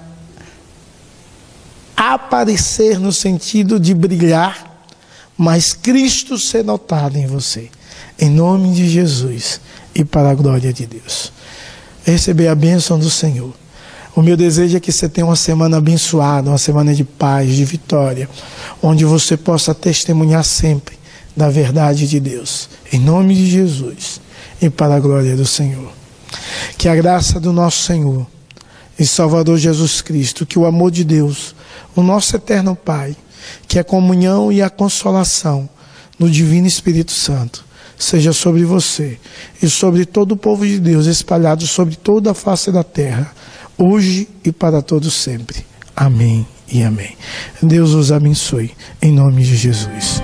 aparecer 1.96 2.98
no 2.98 3.12
sentido 3.12 3.78
de 3.78 3.92
brilhar, 3.92 4.86
mas 5.36 5.72
Cristo 5.72 6.38
ser 6.38 6.64
notado 6.64 7.16
em 7.16 7.26
você. 7.26 7.70
Em 8.18 8.30
nome 8.30 8.72
de 8.72 8.88
Jesus 8.88 9.60
e 9.94 10.04
para 10.04 10.30
a 10.30 10.34
glória 10.34 10.72
de 10.72 10.86
Deus. 10.86 11.32
Receber 12.04 12.48
a 12.48 12.54
bênção 12.54 12.98
do 12.98 13.10
Senhor. 13.10 13.52
O 14.14 14.22
meu 14.22 14.36
desejo 14.36 14.76
é 14.76 14.80
que 14.80 14.90
você 14.90 15.08
tenha 15.08 15.26
uma 15.26 15.36
semana 15.36 15.76
abençoada, 15.76 16.50
uma 16.50 16.58
semana 16.58 16.94
de 16.94 17.04
paz, 17.04 17.54
de 17.54 17.64
vitória, 17.64 18.28
onde 18.82 19.04
você 19.04 19.36
possa 19.36 19.74
testemunhar 19.74 20.44
sempre 20.44 20.98
da 21.36 21.48
verdade 21.48 22.08
de 22.08 22.18
Deus. 22.18 22.68
Em 22.92 22.98
nome 22.98 23.34
de 23.34 23.48
Jesus 23.48 24.20
e 24.60 24.68
para 24.68 24.96
a 24.96 25.00
glória 25.00 25.36
do 25.36 25.46
Senhor. 25.46 25.92
Que 26.76 26.88
a 26.88 26.96
graça 26.96 27.38
do 27.38 27.52
nosso 27.52 27.84
Senhor 27.84 28.26
e 28.98 29.06
Salvador 29.06 29.58
Jesus 29.58 30.02
Cristo, 30.02 30.44
que 30.44 30.58
o 30.58 30.66
amor 30.66 30.90
de 30.90 31.04
Deus, 31.04 31.54
o 31.94 32.02
nosso 32.02 32.34
eterno 32.34 32.74
Pai, 32.74 33.16
que 33.68 33.78
a 33.78 33.84
comunhão 33.84 34.50
e 34.50 34.60
a 34.60 34.68
consolação 34.68 35.68
no 36.18 36.28
Divino 36.28 36.66
Espírito 36.66 37.12
Santo 37.12 37.64
seja 37.96 38.32
sobre 38.32 38.64
você 38.64 39.18
e 39.62 39.68
sobre 39.68 40.04
todo 40.04 40.32
o 40.32 40.36
povo 40.36 40.66
de 40.66 40.78
Deus 40.78 41.06
espalhado 41.06 41.66
sobre 41.66 41.96
toda 41.96 42.30
a 42.30 42.34
face 42.34 42.70
da 42.70 42.84
terra, 42.84 43.32
hoje 43.78 44.28
e 44.44 44.52
para 44.52 44.82
todos 44.82 45.14
sempre. 45.14 45.64
Amém 45.96 46.46
e 46.70 46.82
amém. 46.82 47.16
Deus 47.62 47.94
os 47.94 48.12
abençoe, 48.12 48.72
em 49.00 49.12
nome 49.12 49.42
de 49.42 49.56
Jesus. 49.56 50.20